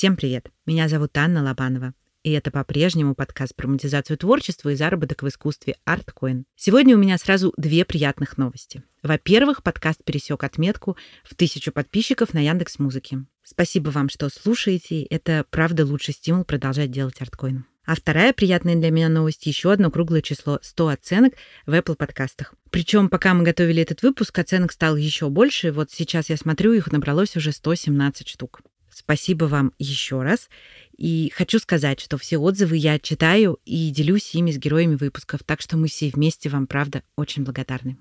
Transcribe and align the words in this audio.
Всем 0.00 0.16
привет! 0.16 0.48
Меня 0.64 0.88
зовут 0.88 1.14
Анна 1.18 1.44
Лобанова. 1.44 1.92
И 2.22 2.30
это 2.30 2.50
по-прежнему 2.50 3.14
подкаст 3.14 3.54
про 3.54 3.68
монетизацию 3.68 4.16
творчества 4.16 4.70
и 4.70 4.74
заработок 4.74 5.22
в 5.22 5.28
искусстве 5.28 5.76
ArtCoin. 5.86 6.44
Сегодня 6.56 6.96
у 6.96 6.98
меня 6.98 7.18
сразу 7.18 7.52
две 7.58 7.84
приятных 7.84 8.38
новости. 8.38 8.82
Во-первых, 9.02 9.62
подкаст 9.62 10.02
пересек 10.02 10.42
отметку 10.42 10.96
в 11.22 11.34
тысячу 11.34 11.70
подписчиков 11.70 12.32
на 12.32 12.38
Яндекс 12.38 12.78
Музыке. 12.78 13.26
Спасибо 13.42 13.90
вам, 13.90 14.08
что 14.08 14.30
слушаете. 14.30 15.02
Это 15.02 15.44
правда 15.50 15.84
лучший 15.84 16.14
стимул 16.14 16.44
продолжать 16.44 16.90
делать 16.90 17.20
ArtCoin. 17.20 17.58
А 17.84 17.94
вторая 17.94 18.32
приятная 18.32 18.76
для 18.76 18.90
меня 18.90 19.10
новость— 19.10 19.44
еще 19.44 19.70
одно 19.70 19.90
круглое 19.90 20.22
число— 20.22 20.60
100 20.62 20.88
оценок 20.88 21.34
в 21.66 21.74
Apple 21.74 21.96
подкастах. 21.96 22.54
Причем, 22.70 23.10
пока 23.10 23.34
мы 23.34 23.44
готовили 23.44 23.82
этот 23.82 24.00
выпуск, 24.00 24.38
оценок 24.38 24.72
стало 24.72 24.96
еще 24.96 25.28
больше. 25.28 25.72
Вот 25.72 25.90
сейчас 25.90 26.30
я 26.30 26.38
смотрю, 26.38 26.72
их 26.72 26.90
набралось 26.90 27.36
уже 27.36 27.52
117 27.52 28.26
штук. 28.26 28.62
Спасибо 28.92 29.44
вам 29.44 29.72
еще 29.78 30.22
раз. 30.22 30.48
И 30.96 31.32
хочу 31.34 31.58
сказать, 31.58 32.00
что 32.00 32.18
все 32.18 32.38
отзывы 32.38 32.76
я 32.76 32.98
читаю 32.98 33.58
и 33.64 33.90
делюсь 33.90 34.34
ими 34.34 34.50
с 34.50 34.58
героями 34.58 34.96
выпусков, 34.96 35.42
так 35.44 35.60
что 35.60 35.76
мы 35.76 35.88
все 35.88 36.10
вместе 36.10 36.48
вам, 36.48 36.66
правда, 36.66 37.02
очень 37.16 37.44
благодарны. 37.44 37.96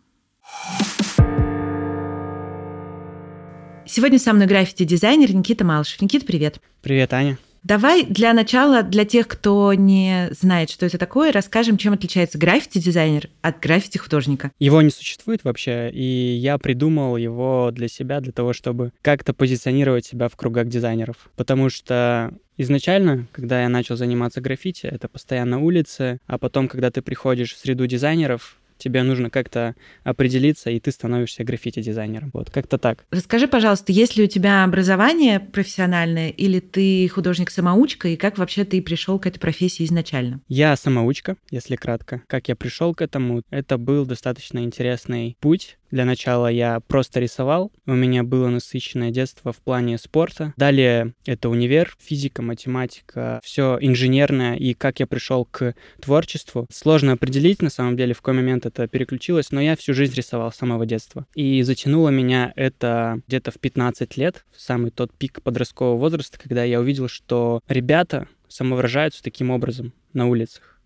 Сегодня 3.85 4.19
со 4.19 4.33
мной 4.33 4.45
граффити-дизайнер 4.45 5.33
Никита 5.33 5.65
Малышев. 5.65 6.01
Никита, 6.01 6.25
привет. 6.25 6.61
Привет, 6.81 7.11
Аня. 7.13 7.39
Давай 7.63 8.05
для 8.05 8.33
начала, 8.33 8.83
для 8.83 9.05
тех, 9.05 9.27
кто 9.27 9.73
не 9.73 10.29
знает, 10.31 10.69
что 10.69 10.85
это 10.85 10.97
такое, 10.97 11.31
расскажем, 11.31 11.77
чем 11.77 11.93
отличается 11.93 12.37
граффити-дизайнер 12.37 13.29
от 13.41 13.59
граффити-художника. 13.59 14.51
Его 14.59 14.81
не 14.81 14.89
существует 14.89 15.43
вообще, 15.43 15.89
и 15.91 16.03
я 16.41 16.57
придумал 16.57 17.17
его 17.17 17.71
для 17.71 17.87
себя, 17.87 18.19
для 18.21 18.31
того, 18.31 18.53
чтобы 18.53 18.91
как-то 19.01 19.33
позиционировать 19.33 20.05
себя 20.05 20.29
в 20.29 20.35
кругах 20.35 20.67
дизайнеров. 20.67 21.29
Потому 21.35 21.69
что 21.69 22.33
Изначально, 22.61 23.25
когда 23.31 23.61
я 23.61 23.69
начал 23.69 23.95
заниматься 23.95 24.41
граффити, 24.41 24.85
это 24.85 25.07
постоянно 25.07 25.61
улицы, 25.61 26.19
а 26.27 26.37
потом, 26.37 26.67
когда 26.67 26.91
ты 26.91 27.01
приходишь 27.01 27.53
в 27.55 27.57
среду 27.57 27.87
дизайнеров, 27.87 28.57
тебе 28.79 29.03
нужно 29.03 29.29
как-то 29.29 29.75
определиться, 30.03 30.71
и 30.71 30.79
ты 30.79 30.91
становишься 30.91 31.43
граффити-дизайнером. 31.43 32.31
Вот, 32.33 32.49
как-то 32.49 32.79
так. 32.79 33.05
Расскажи, 33.11 33.47
пожалуйста, 33.47 33.91
есть 33.91 34.17
ли 34.17 34.23
у 34.23 34.27
тебя 34.27 34.63
образование 34.63 35.39
профессиональное, 35.39 36.29
или 36.29 36.59
ты 36.59 37.07
художник-самоучка, 37.09 38.07
и 38.07 38.15
как 38.15 38.37
вообще 38.37 38.65
ты 38.65 38.81
пришел 38.81 39.19
к 39.19 39.27
этой 39.27 39.39
профессии 39.39 39.85
изначально? 39.85 40.41
Я 40.47 40.75
самоучка, 40.75 41.35
если 41.51 41.75
кратко. 41.75 42.23
Как 42.27 42.47
я 42.47 42.55
пришел 42.55 42.95
к 42.95 43.01
этому, 43.01 43.43
это 43.51 43.77
был 43.77 44.05
достаточно 44.05 44.59
интересный 44.59 45.37
путь. 45.39 45.77
Для 45.91 46.05
начала 46.05 46.47
я 46.47 46.79
просто 46.81 47.19
рисовал. 47.19 47.71
У 47.85 47.93
меня 47.93 48.23
было 48.23 48.49
насыщенное 48.49 49.11
детство 49.11 49.51
в 49.51 49.57
плане 49.57 49.97
спорта. 49.97 50.53
Далее 50.55 51.13
это 51.25 51.49
универ, 51.49 51.95
физика, 51.99 52.41
математика, 52.41 53.39
все 53.43 53.77
инженерное. 53.81 54.55
И 54.55 54.73
как 54.73 54.99
я 54.99 55.07
пришел 55.07 55.45
к 55.45 55.73
творчеству, 55.99 56.67
сложно 56.71 57.13
определить 57.13 57.61
на 57.61 57.69
самом 57.69 57.97
деле, 57.97 58.13
в 58.13 58.21
какой 58.21 58.35
момент 58.35 58.65
это 58.65 58.87
переключилось, 58.87 59.51
но 59.51 59.61
я 59.61 59.75
всю 59.75 59.93
жизнь 59.93 60.13
рисовал 60.13 60.51
с 60.51 60.57
самого 60.57 60.85
детства. 60.85 61.25
И 61.33 61.63
затянуло 61.63 62.09
меня 62.09 62.53
это 62.55 63.21
где-то 63.27 63.51
в 63.51 63.59
15 63.59 64.17
лет, 64.17 64.45
в 64.55 64.61
самый 64.61 64.91
тот 64.91 65.11
пик 65.13 65.41
подросткового 65.41 65.97
возраста, 65.97 66.37
когда 66.39 66.63
я 66.63 66.79
увидел, 66.79 67.07
что 67.07 67.61
ребята 67.67 68.27
самовыражаются 68.47 69.23
таким 69.23 69.49
образом 69.49 69.93
на 70.13 70.27
улицах. 70.27 70.79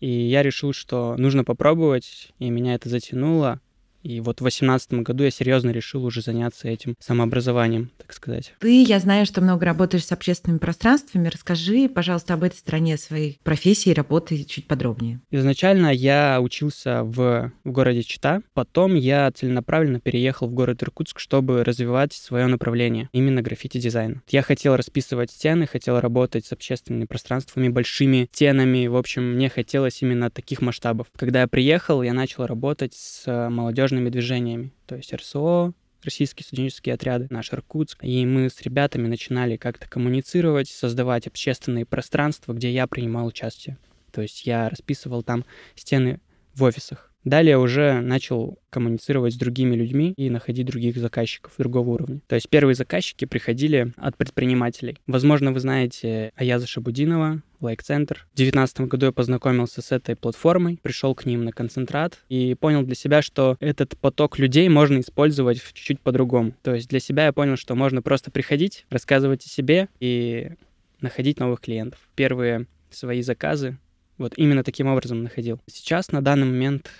И 0.00 0.08
я 0.08 0.42
решил, 0.42 0.72
что 0.72 1.16
нужно 1.16 1.44
попробовать, 1.44 2.32
и 2.38 2.50
меня 2.50 2.74
это 2.74 2.88
затянуло. 2.88 3.60
И 4.08 4.20
вот 4.20 4.36
в 4.36 4.42
2018 4.42 4.94
году 5.04 5.24
я 5.24 5.30
серьезно 5.30 5.68
решил 5.68 6.02
уже 6.02 6.22
заняться 6.22 6.66
этим 6.66 6.94
самообразованием, 6.98 7.90
так 7.98 8.14
сказать. 8.14 8.54
Ты, 8.58 8.82
я 8.82 9.00
знаю, 9.00 9.26
что 9.26 9.42
много 9.42 9.66
работаешь 9.66 10.06
с 10.06 10.12
общественными 10.12 10.58
пространствами. 10.58 11.28
Расскажи, 11.28 11.90
пожалуйста, 11.90 12.32
об 12.32 12.42
этой 12.42 12.56
стороне 12.56 12.96
своей 12.96 13.38
профессии 13.44 13.90
и 13.90 13.94
работы 13.94 14.44
чуть 14.44 14.66
подробнее. 14.66 15.20
Изначально 15.30 15.88
я 15.92 16.40
учился 16.40 17.02
в, 17.04 17.52
в 17.64 17.70
городе 17.70 18.02
Чита, 18.02 18.40
потом 18.54 18.94
я 18.94 19.30
целенаправленно 19.30 20.00
переехал 20.00 20.48
в 20.48 20.54
город 20.54 20.82
Иркутск, 20.82 21.18
чтобы 21.18 21.62
развивать 21.62 22.14
свое 22.14 22.46
направление, 22.46 23.10
именно 23.12 23.42
граффити-дизайн. 23.42 24.22
Я 24.30 24.40
хотел 24.40 24.74
расписывать 24.74 25.32
стены, 25.32 25.66
хотел 25.66 26.00
работать 26.00 26.46
с 26.46 26.52
общественными 26.52 27.04
пространствами, 27.04 27.68
большими 27.68 28.30
стенами. 28.32 28.86
В 28.86 28.96
общем, 28.96 29.34
мне 29.34 29.50
хотелось 29.50 30.00
именно 30.00 30.30
таких 30.30 30.62
масштабов. 30.62 31.08
Когда 31.14 31.42
я 31.42 31.46
приехал, 31.46 32.02
я 32.02 32.14
начал 32.14 32.46
работать 32.46 32.94
с 32.94 33.50
молодежью 33.50 33.97
молодежными 33.98 34.10
движениями, 34.10 34.72
то 34.86 34.96
есть 34.96 35.12
РСО, 35.12 35.72
российские 36.02 36.44
студенческие 36.44 36.94
отряды, 36.94 37.26
наш 37.30 37.52
Иркутск. 37.52 38.04
И 38.04 38.24
мы 38.24 38.48
с 38.48 38.62
ребятами 38.62 39.08
начинали 39.08 39.56
как-то 39.56 39.88
коммуницировать, 39.88 40.68
создавать 40.68 41.26
общественные 41.26 41.84
пространства, 41.84 42.52
где 42.52 42.70
я 42.70 42.86
принимал 42.86 43.26
участие. 43.26 43.76
То 44.12 44.22
есть 44.22 44.46
я 44.46 44.68
расписывал 44.68 45.22
там 45.22 45.44
стены 45.74 46.20
в 46.54 46.62
офисах. 46.62 47.12
Далее 47.24 47.58
уже 47.58 48.00
начал 48.00 48.58
коммуницировать 48.70 49.34
с 49.34 49.36
другими 49.36 49.74
людьми 49.74 50.14
и 50.16 50.30
находить 50.30 50.66
других 50.66 50.96
заказчиков 50.96 51.52
другого 51.58 51.90
уровня. 51.90 52.20
То 52.26 52.36
есть 52.36 52.48
первые 52.48 52.74
заказчики 52.74 53.24
приходили 53.26 53.92
от 53.96 54.16
предпринимателей. 54.16 54.98
Возможно, 55.06 55.52
вы 55.52 55.60
знаете 55.60 56.30
Аяза 56.36 56.66
Шабудинова, 56.66 57.42
лайк-центр. 57.60 58.26
В 58.32 58.36
2019 58.36 58.80
году 58.82 59.06
я 59.06 59.12
познакомился 59.12 59.82
с 59.82 59.92
этой 59.92 60.16
платформой, 60.16 60.78
пришел 60.82 61.14
к 61.14 61.24
ним 61.26 61.44
на 61.44 61.52
концентрат 61.52 62.18
и 62.28 62.54
понял 62.54 62.82
для 62.82 62.94
себя, 62.94 63.22
что 63.22 63.56
этот 63.60 63.96
поток 63.98 64.38
людей 64.38 64.68
можно 64.68 65.00
использовать 65.00 65.62
чуть-чуть 65.62 66.00
по-другому. 66.00 66.54
То 66.62 66.74
есть 66.74 66.88
для 66.88 67.00
себя 67.00 67.26
я 67.26 67.32
понял, 67.32 67.56
что 67.56 67.74
можно 67.74 68.02
просто 68.02 68.30
приходить, 68.30 68.86
рассказывать 68.90 69.44
о 69.44 69.48
себе 69.48 69.88
и 70.00 70.52
находить 71.00 71.40
новых 71.40 71.60
клиентов. 71.60 71.98
Первые 72.14 72.66
свои 72.90 73.22
заказы 73.22 73.78
вот 74.18 74.34
именно 74.36 74.64
таким 74.64 74.88
образом 74.88 75.22
находил. 75.22 75.60
Сейчас 75.66 76.10
на 76.10 76.22
данный 76.22 76.46
момент 76.46 76.90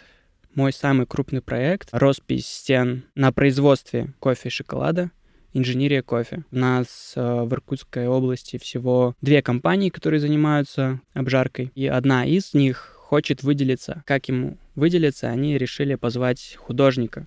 мой 0.55 0.73
самый 0.73 1.07
крупный 1.07 1.43
проект— 1.43 1.89
роспись 1.93 2.47
стен 2.47 3.05
на 3.15 3.33
производстве 3.33 4.15
кофе 4.19 4.49
и 4.49 4.53
шоколада 4.53 5.11
инженерия 5.59 6.03
кофе. 6.03 6.45
У 6.51 6.57
нас 6.57 7.13
э, 7.17 7.43
в 7.43 7.53
Иркутской 7.53 8.07
области 8.07 8.59
всего 8.59 9.15
две 9.21 9.43
компании, 9.43 9.91
которые 9.91 10.21
занимаются 10.21 11.01
обжаркой, 11.13 11.71
и 11.75 11.87
одна 11.87 12.25
из 12.25 12.55
них 12.55 12.95
хочет 13.09 13.43
выделиться. 13.43 14.03
Как 14.07 14.29
ему 14.29 14.59
выделиться, 14.75 15.29
они 15.29 15.57
решили 15.57 15.95
позвать 15.95 16.57
художника, 16.59 17.27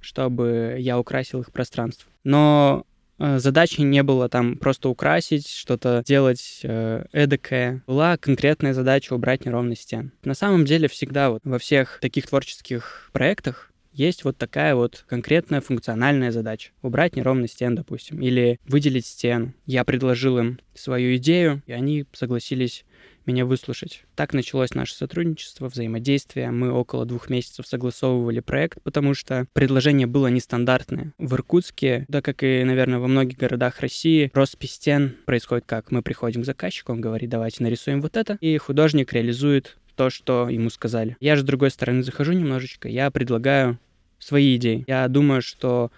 чтобы 0.00 0.76
я 0.78 0.98
украсил 0.98 1.40
их 1.40 1.52
пространство. 1.52 2.10
Но 2.24 2.86
э, 3.18 3.38
задачи 3.38 3.80
не 3.80 4.02
было 4.02 4.28
там 4.28 4.56
просто 4.56 4.88
украсить, 4.88 5.48
что-то 5.48 6.02
делать 6.06 6.60
э, 6.62 7.04
эдакое. 7.12 7.82
Была 7.86 8.16
конкретная 8.16 8.74
задача 8.74 9.12
убрать 9.12 9.44
неровность 9.44 9.82
стен. 9.82 10.12
На 10.24 10.34
самом 10.34 10.64
деле 10.64 10.88
всегда 10.88 11.30
вот 11.30 11.42
во 11.44 11.58
всех 11.58 11.98
таких 12.00 12.26
творческих 12.26 13.10
проектах 13.12 13.70
есть 13.98 14.22
вот 14.22 14.38
такая 14.38 14.76
вот 14.76 15.04
конкретная 15.08 15.60
функциональная 15.60 16.30
задача. 16.30 16.70
Убрать 16.82 17.16
неровный 17.16 17.48
стен, 17.48 17.74
допустим, 17.74 18.20
или 18.20 18.60
выделить 18.66 19.06
стену. 19.06 19.52
Я 19.66 19.84
предложил 19.84 20.38
им 20.38 20.60
свою 20.74 21.16
идею, 21.16 21.62
и 21.66 21.72
они 21.72 22.06
согласились 22.12 22.84
меня 23.26 23.44
выслушать. 23.44 24.04
Так 24.14 24.32
началось 24.32 24.74
наше 24.74 24.94
сотрудничество, 24.94 25.68
взаимодействие. 25.68 26.50
Мы 26.52 26.70
около 26.70 27.04
двух 27.04 27.28
месяцев 27.28 27.66
согласовывали 27.66 28.38
проект, 28.38 28.80
потому 28.82 29.14
что 29.14 29.46
предложение 29.52 30.06
было 30.06 30.28
нестандартное. 30.28 31.12
В 31.18 31.34
Иркутске, 31.34 32.06
да 32.08 32.22
как 32.22 32.44
и, 32.44 32.62
наверное, 32.64 33.00
во 33.00 33.08
многих 33.08 33.36
городах 33.36 33.80
России, 33.80 34.30
роспись 34.32 34.74
стен 34.74 35.16
происходит 35.26 35.64
как? 35.66 35.90
Мы 35.90 36.02
приходим 36.02 36.42
к 36.42 36.46
заказчику, 36.46 36.92
он 36.92 37.00
говорит, 37.00 37.30
давайте 37.30 37.64
нарисуем 37.64 38.00
вот 38.00 38.16
это, 38.16 38.38
и 38.40 38.56
художник 38.58 39.12
реализует 39.12 39.76
то, 39.98 40.08
что 40.08 40.48
ему 40.48 40.70
сказали. 40.70 41.16
Я 41.18 41.34
же 41.34 41.42
с 41.42 41.44
другой 41.44 41.70
стороны 41.72 42.04
захожу 42.04 42.32
немножечко, 42.32 42.88
я 42.88 43.10
предлагаю 43.10 43.78
свои 44.18 44.56
идеи. 44.56 44.84
Я 44.86 45.08
думаю, 45.08 45.42
что 45.42 45.90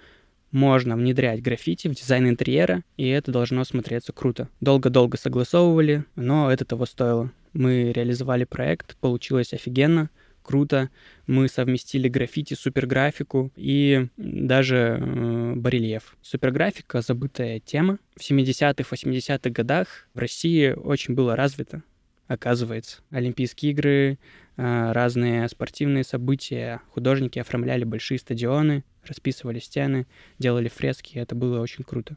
можно 0.52 0.96
внедрять 0.96 1.42
граффити 1.42 1.88
в 1.88 1.94
дизайн 1.94 2.28
интерьера, 2.28 2.82
и 2.96 3.08
это 3.08 3.30
должно 3.30 3.64
смотреться 3.64 4.12
круто. 4.12 4.48
Долго-долго 4.60 5.16
согласовывали, 5.16 6.04
но 6.16 6.50
это 6.50 6.64
того 6.64 6.86
стоило. 6.86 7.30
Мы 7.52 7.92
реализовали 7.92 8.44
проект, 8.44 8.96
получилось 8.96 9.52
офигенно, 9.52 10.10
круто. 10.42 10.90
Мы 11.26 11.48
совместили 11.48 12.08
граффити, 12.08 12.54
суперграфику 12.54 13.52
и 13.56 14.08
даже 14.16 14.98
э, 15.00 15.52
барельеф. 15.54 16.16
Суперграфика— 16.22 17.00
забытая 17.02 17.60
тема. 17.60 17.98
В 18.16 18.28
70-х, 18.28 18.84
80-х 18.94 19.50
годах 19.50 20.08
в 20.14 20.18
России 20.18 20.72
очень 20.72 21.14
было 21.14 21.36
развито 21.36 21.82
оказывается. 22.30 23.02
Олимпийские 23.10 23.72
игры, 23.72 24.18
а, 24.56 24.92
разные 24.92 25.48
спортивные 25.48 26.04
события. 26.04 26.80
Художники 26.92 27.40
оформляли 27.40 27.82
большие 27.82 28.18
стадионы, 28.18 28.84
расписывали 29.04 29.58
стены, 29.58 30.06
делали 30.38 30.68
фрески. 30.68 31.18
Это 31.18 31.34
было 31.34 31.60
очень 31.60 31.82
круто. 31.82 32.16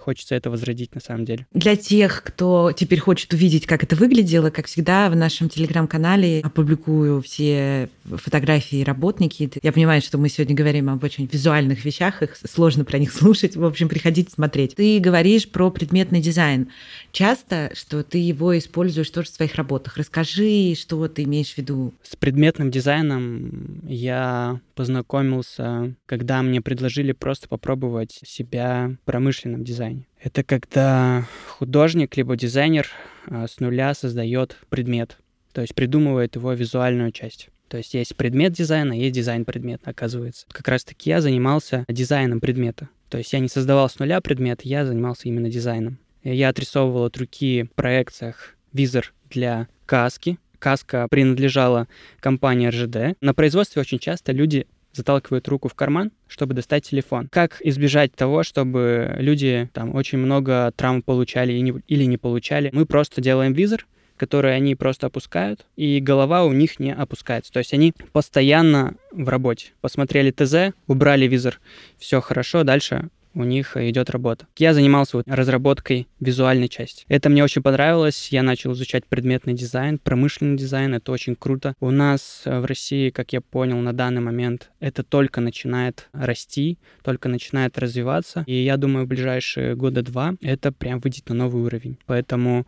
Хочется 0.00 0.34
это 0.34 0.50
возродить 0.50 0.94
на 0.94 1.00
самом 1.00 1.24
деле. 1.24 1.46
Для 1.52 1.76
тех, 1.76 2.22
кто 2.24 2.72
теперь 2.72 3.00
хочет 3.00 3.32
увидеть, 3.32 3.66
как 3.66 3.82
это 3.82 3.96
выглядело, 3.96 4.50
как 4.50 4.66
всегда, 4.66 5.10
в 5.10 5.16
нашем 5.16 5.48
телеграм-канале 5.48 6.40
опубликую 6.40 7.22
все 7.22 7.88
фотографии 8.04 8.82
работники. 8.82 9.50
Я 9.62 9.72
понимаю, 9.72 10.00
что 10.02 10.18
мы 10.18 10.28
сегодня 10.28 10.54
говорим 10.54 10.88
об 10.90 11.02
очень 11.04 11.28
визуальных 11.30 11.84
вещах, 11.84 12.22
их 12.22 12.36
сложно 12.36 12.84
про 12.84 12.98
них 12.98 13.12
слушать. 13.18 13.56
В 13.56 13.64
общем, 13.64 13.88
приходите 13.88 14.30
смотреть. 14.30 14.74
Ты 14.76 14.98
говоришь 15.00 15.48
про 15.48 15.70
предметный 15.70 16.20
дизайн. 16.20 16.68
Часто, 17.12 17.70
что 17.74 18.02
ты 18.02 18.18
его 18.18 18.56
используешь 18.56 19.10
тоже 19.10 19.28
в 19.28 19.34
своих 19.34 19.54
работах. 19.56 19.96
Расскажи, 19.96 20.74
что 20.74 21.06
ты 21.08 21.24
имеешь 21.24 21.54
в 21.54 21.58
виду. 21.58 21.94
С 22.02 22.16
предметным 22.16 22.70
дизайном 22.70 23.80
я 23.86 24.60
познакомился, 24.74 25.94
когда 26.06 26.42
мне 26.42 26.60
предложили 26.60 27.12
просто 27.12 27.48
попробовать 27.48 28.20
себя 28.24 28.96
в 29.02 29.04
промышленном 29.04 29.64
дизайне. 29.64 29.87
Это 30.20 30.42
когда 30.42 31.26
художник 31.46 32.16
либо 32.16 32.36
дизайнер 32.36 32.88
а, 33.26 33.46
с 33.46 33.60
нуля 33.60 33.94
создает 33.94 34.56
предмет, 34.68 35.18
то 35.52 35.60
есть 35.60 35.74
придумывает 35.74 36.36
его 36.36 36.52
визуальную 36.52 37.12
часть. 37.12 37.48
То 37.68 37.76
есть 37.76 37.94
есть 37.94 38.16
предмет 38.16 38.52
дизайна, 38.52 38.92
есть 38.94 39.14
дизайн 39.14 39.44
предмета, 39.44 39.90
оказывается. 39.90 40.46
Как 40.50 40.66
раз-таки 40.68 41.10
я 41.10 41.20
занимался 41.20 41.84
дизайном 41.88 42.40
предмета. 42.40 42.88
То 43.10 43.18
есть 43.18 43.32
я 43.32 43.38
не 43.40 43.48
создавал 43.48 43.88
с 43.88 43.98
нуля 43.98 44.20
предмет, 44.20 44.62
я 44.62 44.86
занимался 44.86 45.28
именно 45.28 45.50
дизайном. 45.50 45.98
Я 46.24 46.48
отрисовывал 46.48 47.04
от 47.04 47.16
руки 47.16 47.64
в 47.64 47.74
проекциях 47.74 48.56
визор 48.72 49.12
для 49.30 49.68
каски, 49.86 50.38
каска 50.58 51.06
принадлежала 51.08 51.88
компании 52.20 52.68
РЖД. 52.68 53.18
На 53.20 53.34
производстве 53.34 53.80
очень 53.80 53.98
часто 53.98 54.32
люди 54.32 54.66
заталкивают 54.92 55.46
руку 55.48 55.68
в 55.68 55.74
карман, 55.74 56.10
чтобы 56.26 56.54
достать 56.54 56.88
телефон. 56.88 57.28
Как 57.30 57.60
избежать 57.62 58.14
того, 58.14 58.42
чтобы 58.42 59.14
люди 59.18 59.70
там 59.72 59.94
очень 59.94 60.18
много 60.18 60.72
травм 60.76 61.02
получали 61.02 61.52
или 61.52 62.04
не 62.04 62.16
получали? 62.16 62.70
Мы 62.72 62.86
просто 62.86 63.20
делаем 63.20 63.52
визор, 63.52 63.86
который 64.16 64.56
они 64.56 64.74
просто 64.74 65.06
опускают, 65.06 65.66
и 65.76 66.00
голова 66.00 66.44
у 66.44 66.52
них 66.52 66.80
не 66.80 66.92
опускается. 66.92 67.52
То 67.52 67.60
есть 67.60 67.72
они 67.72 67.94
постоянно 68.12 68.96
в 69.12 69.28
работе. 69.28 69.72
Посмотрели 69.80 70.32
ТЗ, 70.32 70.74
убрали 70.88 71.26
визор, 71.28 71.60
все 71.98 72.20
хорошо, 72.20 72.64
дальше 72.64 73.10
у 73.34 73.44
них 73.44 73.76
идет 73.76 74.10
работа. 74.10 74.46
Я 74.56 74.74
занимался 74.74 75.18
вот 75.18 75.26
разработкой 75.28 76.08
визуальной 76.20 76.68
части. 76.68 77.04
Это 77.08 77.28
мне 77.28 77.44
очень 77.44 77.62
понравилось. 77.62 78.28
Я 78.30 78.42
начал 78.42 78.72
изучать 78.72 79.06
предметный 79.06 79.54
дизайн, 79.54 79.98
промышленный 79.98 80.56
дизайн. 80.56 80.94
Это 80.94 81.12
очень 81.12 81.36
круто. 81.36 81.74
У 81.80 81.90
нас 81.90 82.42
в 82.44 82.64
России, 82.64 83.10
как 83.10 83.32
я 83.32 83.40
понял, 83.40 83.78
на 83.78 83.92
данный 83.92 84.20
момент 84.20 84.70
это 84.80 85.02
только 85.02 85.40
начинает 85.40 86.08
расти, 86.12 86.78
только 87.02 87.28
начинает 87.28 87.78
развиваться. 87.78 88.44
И 88.46 88.54
я 88.54 88.76
думаю, 88.76 89.06
в 89.06 89.08
ближайшие 89.08 89.74
года 89.74 90.02
два 90.02 90.34
это 90.40 90.72
прям 90.72 91.00
выйдет 91.00 91.28
на 91.28 91.34
новый 91.34 91.62
уровень. 91.62 91.98
Поэтому 92.06 92.66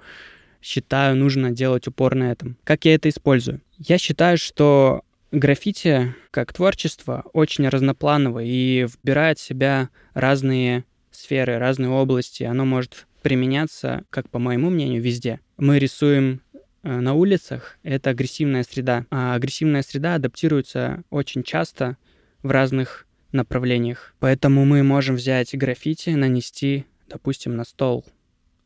считаю, 0.63 1.17
нужно 1.17 1.51
делать 1.51 1.89
упор 1.89 2.15
на 2.15 2.33
этом. 2.33 2.57
Как 2.65 2.85
я 2.85 2.95
это 2.95 3.09
использую? 3.09 3.61
Я 3.79 3.99
считаю, 3.99 4.37
что 4.37 5.03
Граффити, 5.33 6.15
как 6.33 6.53
творчество, 6.53 7.25
очень 7.33 7.69
разноплановое 7.69 8.45
и 8.47 8.87
вбирает 8.87 9.39
в 9.39 9.43
себя 9.43 9.91
разные 10.13 10.85
сферы, 11.13 11.59
разные 11.59 11.89
области. 11.91 12.43
Оно 12.43 12.65
может 12.65 13.07
применяться, 13.23 14.05
как 14.11 14.29
по 14.29 14.41
моему 14.41 14.71
мнению, 14.71 15.03
везде. 15.03 15.41
Мы 15.57 15.79
рисуем 15.79 16.41
э, 16.83 16.99
на 17.01 17.15
улицах, 17.15 17.79
это 17.85 18.11
агрессивная 18.11 18.65
среда. 18.65 19.07
А 19.11 19.35
агрессивная 19.35 19.83
среда 19.83 20.17
адаптируется 20.17 21.05
очень 21.11 21.45
часто 21.45 21.97
в 22.43 22.51
разных 22.51 23.07
направлениях. 23.31 24.15
Поэтому 24.19 24.65
мы 24.65 24.83
можем 24.83 25.15
взять 25.15 25.57
граффити, 25.57 26.11
нанести, 26.11 26.87
допустим, 27.09 27.55
на 27.55 27.65
стол 27.65 28.05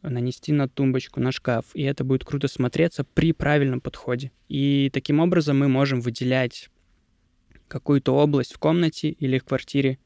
нанести 0.09 0.53
на 0.53 0.69
тумбочку, 0.69 1.21
на 1.21 1.33
шкаф, 1.33 1.67
и 1.75 1.83
это 1.83 2.05
будет 2.05 2.25
круто 2.25 2.49
смотреться 2.49 3.05
при 3.05 3.33
правильном 3.33 3.81
подходе. 3.81 4.33
И 4.49 4.91
таким 4.93 5.21
образом 5.21 5.59
мы 5.59 5.69
можем 5.69 6.01
выделять 6.01 6.71
какую-то 7.69 8.15
область 8.15 8.55
в 8.55 8.59
комнате 8.59 9.11
или 9.11 9.39
в 9.39 9.45
квартире 9.45 9.99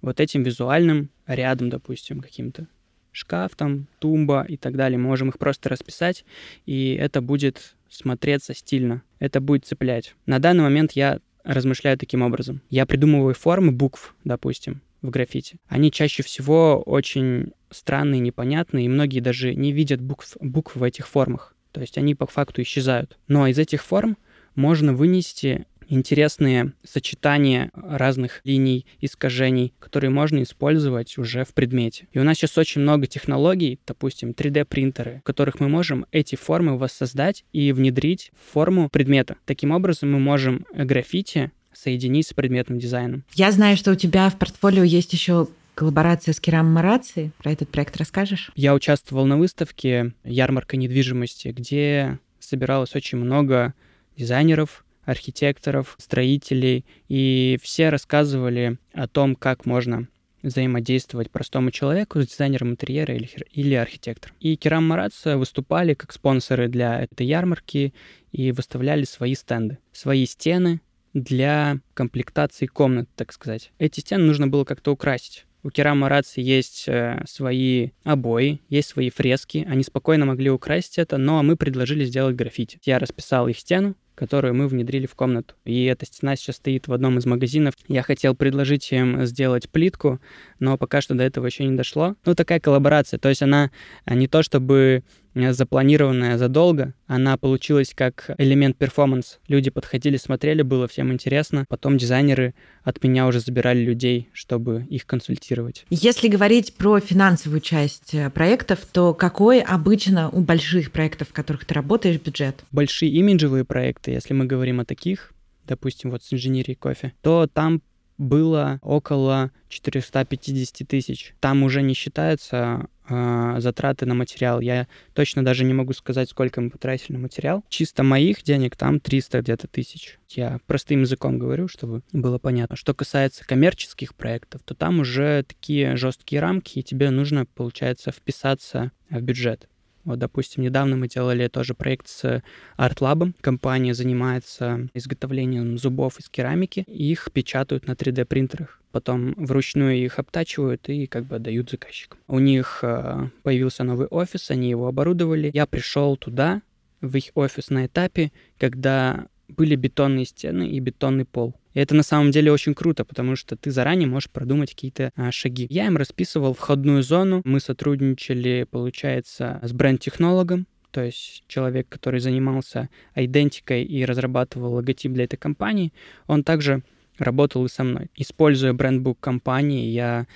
вот 0.00 0.20
этим 0.20 0.42
визуальным 0.42 1.10
рядом, 1.26 1.70
допустим, 1.70 2.20
каким-то. 2.20 2.68
Шкаф 3.12 3.56
там, 3.56 3.86
тумба 3.98 4.44
и 4.46 4.56
так 4.56 4.76
далее. 4.76 4.98
Мы 4.98 5.06
можем 5.06 5.30
их 5.30 5.38
просто 5.38 5.68
расписать, 5.68 6.24
и 6.66 6.94
это 6.94 7.20
будет 7.22 7.76
смотреться 7.88 8.54
стильно. 8.54 9.02
Это 9.18 9.40
будет 9.40 9.64
цеплять. 9.64 10.14
На 10.26 10.38
данный 10.38 10.64
момент 10.64 10.92
я 10.92 11.20
размышляю 11.44 11.96
таким 11.96 12.22
образом. 12.22 12.60
Я 12.68 12.84
придумываю 12.84 13.34
формы 13.34 13.72
букв, 13.72 14.14
допустим, 14.24 14.82
в 15.02 15.10
граффити. 15.10 15.58
Они 15.68 15.90
чаще 15.90 16.22
всего 16.22 16.82
очень 16.84 17.52
странные, 17.70 18.20
непонятные, 18.20 18.86
и 18.86 18.88
многие 18.88 19.20
даже 19.20 19.54
не 19.54 19.72
видят 19.72 20.00
букв, 20.00 20.36
букв 20.40 20.76
в 20.76 20.82
этих 20.82 21.08
формах. 21.08 21.54
То 21.72 21.80
есть 21.80 21.98
они 21.98 22.14
по 22.14 22.26
факту 22.26 22.62
исчезают. 22.62 23.18
Но 23.28 23.46
из 23.46 23.58
этих 23.58 23.84
форм 23.84 24.16
можно 24.54 24.94
вынести 24.94 25.66
интересные 25.88 26.72
сочетания 26.84 27.70
разных 27.74 28.40
линий, 28.44 28.86
искажений, 29.00 29.74
которые 29.78 30.10
можно 30.10 30.42
использовать 30.42 31.18
уже 31.18 31.44
в 31.44 31.54
предмете. 31.54 32.08
И 32.12 32.18
у 32.18 32.24
нас 32.24 32.36
сейчас 32.36 32.58
очень 32.58 32.80
много 32.80 33.06
технологий, 33.06 33.78
допустим, 33.86 34.30
3D-принтеры, 34.30 35.20
в 35.20 35.22
которых 35.22 35.60
мы 35.60 35.68
можем 35.68 36.06
эти 36.12 36.36
формы 36.36 36.78
воссоздать 36.78 37.44
и 37.52 37.72
внедрить 37.72 38.32
в 38.32 38.52
форму 38.52 38.88
предмета. 38.88 39.36
Таким 39.44 39.70
образом, 39.70 40.12
мы 40.12 40.18
можем 40.18 40.66
граффити 40.74 41.52
соединить 41.76 42.26
с 42.26 42.32
предметным 42.32 42.78
дизайном. 42.78 43.24
Я 43.34 43.52
знаю, 43.52 43.76
что 43.76 43.92
у 43.92 43.96
тебя 43.96 44.28
в 44.30 44.38
портфолио 44.38 44.82
есть 44.82 45.12
еще 45.12 45.48
коллаборация 45.74 46.32
с 46.32 46.40
Керам 46.40 46.72
Мараци. 46.72 47.32
Про 47.38 47.52
этот 47.52 47.68
проект 47.68 47.96
расскажешь? 47.96 48.50
Я 48.56 48.74
участвовал 48.74 49.26
на 49.26 49.36
выставке 49.36 50.14
«Ярмарка 50.24 50.76
недвижимости», 50.76 51.48
где 51.48 52.18
собиралось 52.40 52.94
очень 52.94 53.18
много 53.18 53.74
дизайнеров, 54.16 54.84
архитекторов, 55.04 55.94
строителей, 55.98 56.84
и 57.08 57.58
все 57.62 57.90
рассказывали 57.90 58.78
о 58.92 59.06
том, 59.06 59.36
как 59.36 59.66
можно 59.66 60.08
взаимодействовать 60.42 61.30
простому 61.30 61.70
человеку 61.70 62.22
с 62.22 62.28
дизайнером 62.28 62.70
интерьера 62.70 63.14
или, 63.14 63.28
или 63.52 63.74
архитектором. 63.74 64.34
И 64.40 64.56
Керам 64.56 64.86
Марац 64.86 65.24
выступали 65.24 65.94
как 65.94 66.12
спонсоры 66.12 66.68
для 66.68 67.02
этой 67.02 67.26
ярмарки 67.26 67.92
и 68.32 68.52
выставляли 68.52 69.04
свои 69.04 69.34
стенды, 69.34 69.78
свои 69.92 70.24
стены, 70.26 70.80
для 71.22 71.80
комплектации 71.94 72.66
комнат, 72.66 73.08
так 73.16 73.32
сказать. 73.32 73.72
Эти 73.78 74.00
стены 74.00 74.24
нужно 74.24 74.48
было 74.48 74.64
как-то 74.64 74.92
украсить. 74.92 75.46
У 75.62 75.70
Керама 75.70 76.08
Раци 76.08 76.40
есть 76.40 76.84
э, 76.86 77.24
свои 77.26 77.90
обои, 78.04 78.60
есть 78.68 78.88
свои 78.88 79.10
фрески. 79.10 79.66
Они 79.68 79.82
спокойно 79.82 80.26
могли 80.26 80.50
украсить 80.50 80.98
это, 80.98 81.16
но 81.16 81.42
мы 81.42 81.56
предложили 81.56 82.04
сделать 82.04 82.36
граффити. 82.36 82.78
Я 82.84 82.98
расписал 82.98 83.48
их 83.48 83.58
стену, 83.58 83.96
которую 84.14 84.54
мы 84.54 84.68
внедрили 84.68 85.06
в 85.06 85.14
комнату. 85.14 85.54
И 85.64 85.86
эта 85.86 86.06
стена 86.06 86.36
сейчас 86.36 86.56
стоит 86.56 86.86
в 86.86 86.92
одном 86.92 87.18
из 87.18 87.26
магазинов. 87.26 87.74
Я 87.88 88.02
хотел 88.02 88.36
предложить 88.36 88.92
им 88.92 89.24
сделать 89.26 89.68
плитку, 89.68 90.20
но 90.60 90.78
пока 90.78 91.00
что 91.00 91.14
до 91.14 91.24
этого 91.24 91.46
еще 91.46 91.64
не 91.64 91.76
дошло. 91.76 92.14
Ну, 92.24 92.34
такая 92.34 92.60
коллаборация. 92.60 93.18
То 93.18 93.28
есть 93.28 93.42
она 93.42 93.70
не 94.08 94.28
то 94.28 94.42
чтобы 94.42 95.02
запланированная 95.36 96.38
задолго, 96.38 96.94
она 97.06 97.36
получилась 97.36 97.92
как 97.94 98.30
элемент 98.38 98.76
перформанс. 98.76 99.38
Люди 99.48 99.70
подходили, 99.70 100.16
смотрели, 100.16 100.62
было 100.62 100.88
всем 100.88 101.12
интересно. 101.12 101.64
Потом 101.68 101.98
дизайнеры 101.98 102.54
от 102.82 103.02
меня 103.02 103.26
уже 103.26 103.40
забирали 103.40 103.80
людей, 103.80 104.28
чтобы 104.32 104.86
их 104.88 105.06
консультировать. 105.06 105.84
Если 105.90 106.28
говорить 106.28 106.74
про 106.74 107.00
финансовую 107.00 107.60
часть 107.60 108.14
э, 108.14 108.30
проектов, 108.30 108.80
то 108.92 109.14
какой 109.14 109.60
обычно 109.60 110.30
у 110.30 110.40
больших 110.40 110.92
проектов, 110.92 111.28
в 111.28 111.32
которых 111.32 111.64
ты 111.64 111.74
работаешь, 111.74 112.20
бюджет? 112.20 112.64
Большие 112.70 113.10
имиджевые 113.12 113.64
проекты, 113.64 114.12
если 114.12 114.34
мы 114.34 114.46
говорим 114.46 114.80
о 114.80 114.84
таких, 114.84 115.32
допустим, 115.66 116.10
вот 116.10 116.22
с 116.22 116.32
инженерией 116.32 116.76
кофе, 116.76 117.12
то 117.22 117.46
там 117.46 117.82
было 118.18 118.78
около 118.82 119.50
450 119.68 120.88
тысяч. 120.88 121.34
Там 121.40 121.62
уже 121.62 121.82
не 121.82 121.94
считаются 121.94 122.86
э, 123.08 123.56
затраты 123.58 124.06
на 124.06 124.14
материал. 124.14 124.60
Я 124.60 124.86
точно 125.14 125.44
даже 125.44 125.64
не 125.64 125.74
могу 125.74 125.92
сказать, 125.92 126.30
сколько 126.30 126.60
мы 126.60 126.70
потратили 126.70 127.12
на 127.12 127.20
материал. 127.20 127.64
Чисто 127.68 128.02
моих 128.02 128.42
денег 128.42 128.76
там 128.76 129.00
300 129.00 129.42
где-то 129.42 129.68
тысяч. 129.68 130.18
Я 130.28 130.60
простым 130.66 131.02
языком 131.02 131.38
говорю, 131.38 131.68
чтобы 131.68 132.02
было 132.12 132.38
понятно. 132.38 132.76
Что 132.76 132.94
касается 132.94 133.46
коммерческих 133.46 134.14
проектов, 134.14 134.62
то 134.64 134.74
там 134.74 135.00
уже 135.00 135.44
такие 135.44 135.96
жесткие 135.96 136.40
рамки, 136.40 136.78
и 136.78 136.82
тебе 136.82 137.10
нужно, 137.10 137.46
получается, 137.46 138.10
вписаться 138.10 138.92
в 139.10 139.20
бюджет. 139.20 139.68
Вот, 140.06 140.20
допустим, 140.20 140.62
недавно 140.62 140.96
мы 140.96 141.08
делали 141.08 141.48
тоже 141.48 141.74
проект 141.74 142.06
с 142.06 142.42
ArtLab. 142.78 143.34
Компания 143.40 143.92
занимается 143.92 144.88
изготовлением 144.94 145.76
зубов 145.76 146.18
из 146.20 146.28
керамики. 146.28 146.84
Их 146.86 147.28
печатают 147.32 147.88
на 147.88 147.92
3D-принтерах. 147.92 148.80
Потом 148.92 149.34
вручную 149.34 149.96
их 149.96 150.20
обтачивают 150.20 150.88
и 150.88 151.06
как 151.06 151.24
бы 151.24 151.36
отдают 151.36 151.70
заказчикам. 151.70 152.20
У 152.28 152.38
них 152.38 152.78
э, 152.82 153.28
появился 153.42 153.82
новый 153.82 154.06
офис, 154.06 154.50
они 154.50 154.70
его 154.70 154.86
оборудовали. 154.86 155.50
Я 155.52 155.66
пришел 155.66 156.16
туда, 156.16 156.62
в 157.00 157.16
их 157.16 157.30
офис 157.34 157.70
на 157.70 157.86
этапе, 157.86 158.30
когда 158.58 159.26
были 159.48 159.76
бетонные 159.76 160.24
стены 160.24 160.68
и 160.68 160.80
бетонный 160.80 161.24
пол. 161.24 161.54
И 161.74 161.80
это 161.80 161.94
на 161.94 162.02
самом 162.02 162.30
деле 162.30 162.50
очень 162.50 162.74
круто, 162.74 163.04
потому 163.04 163.36
что 163.36 163.56
ты 163.56 163.70
заранее 163.70 164.08
можешь 164.08 164.30
продумать 164.30 164.70
какие-то 164.70 165.12
а, 165.14 165.30
шаги. 165.30 165.66
Я 165.68 165.86
им 165.86 165.96
расписывал 165.96 166.54
входную 166.54 167.02
зону. 167.02 167.42
Мы 167.44 167.60
сотрудничали, 167.60 168.66
получается, 168.70 169.60
с 169.62 169.72
бренд-технологом, 169.72 170.66
то 170.90 171.02
есть 171.02 171.44
человек, 171.46 171.88
который 171.90 172.20
занимался 172.20 172.88
идентикой 173.14 173.84
и 173.84 174.04
разрабатывал 174.06 174.72
логотип 174.74 175.12
для 175.12 175.24
этой 175.24 175.36
компании, 175.36 175.92
он 176.26 176.42
также 176.42 176.82
работал 177.18 177.64
и 177.66 177.68
со 177.68 177.84
мной. 177.84 178.10
Используя 178.14 178.72
брендбук 178.72 179.20
компании, 179.20 179.90
я 179.90 180.26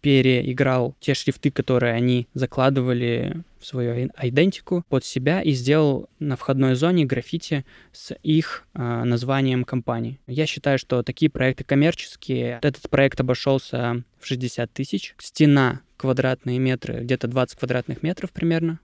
переиграл 0.00 0.96
те 1.00 1.14
шрифты, 1.14 1.50
которые 1.50 1.94
они 1.94 2.26
закладывали 2.34 3.42
в 3.58 3.66
свою 3.66 4.10
идентику 4.20 4.84
под 4.88 5.04
себя 5.04 5.42
и 5.42 5.52
сделал 5.52 6.08
на 6.18 6.36
входной 6.36 6.74
зоне 6.74 7.04
граффити 7.04 7.64
с 7.92 8.14
их 8.22 8.64
э, 8.74 9.04
названием 9.04 9.64
компании. 9.64 10.18
Я 10.26 10.46
считаю, 10.46 10.78
что 10.78 11.02
такие 11.02 11.30
проекты 11.30 11.64
коммерческие. 11.64 12.58
Этот 12.62 12.88
проект 12.88 13.20
обошелся 13.20 14.02
в 14.18 14.26
60 14.26 14.72
тысяч. 14.72 15.14
Стена 15.18 15.82
квадратные 15.96 16.58
метры, 16.58 17.00
где-то 17.02 17.28
20 17.28 17.58
квадратных 17.58 18.02
метров 18.02 18.32
примерно 18.32 18.80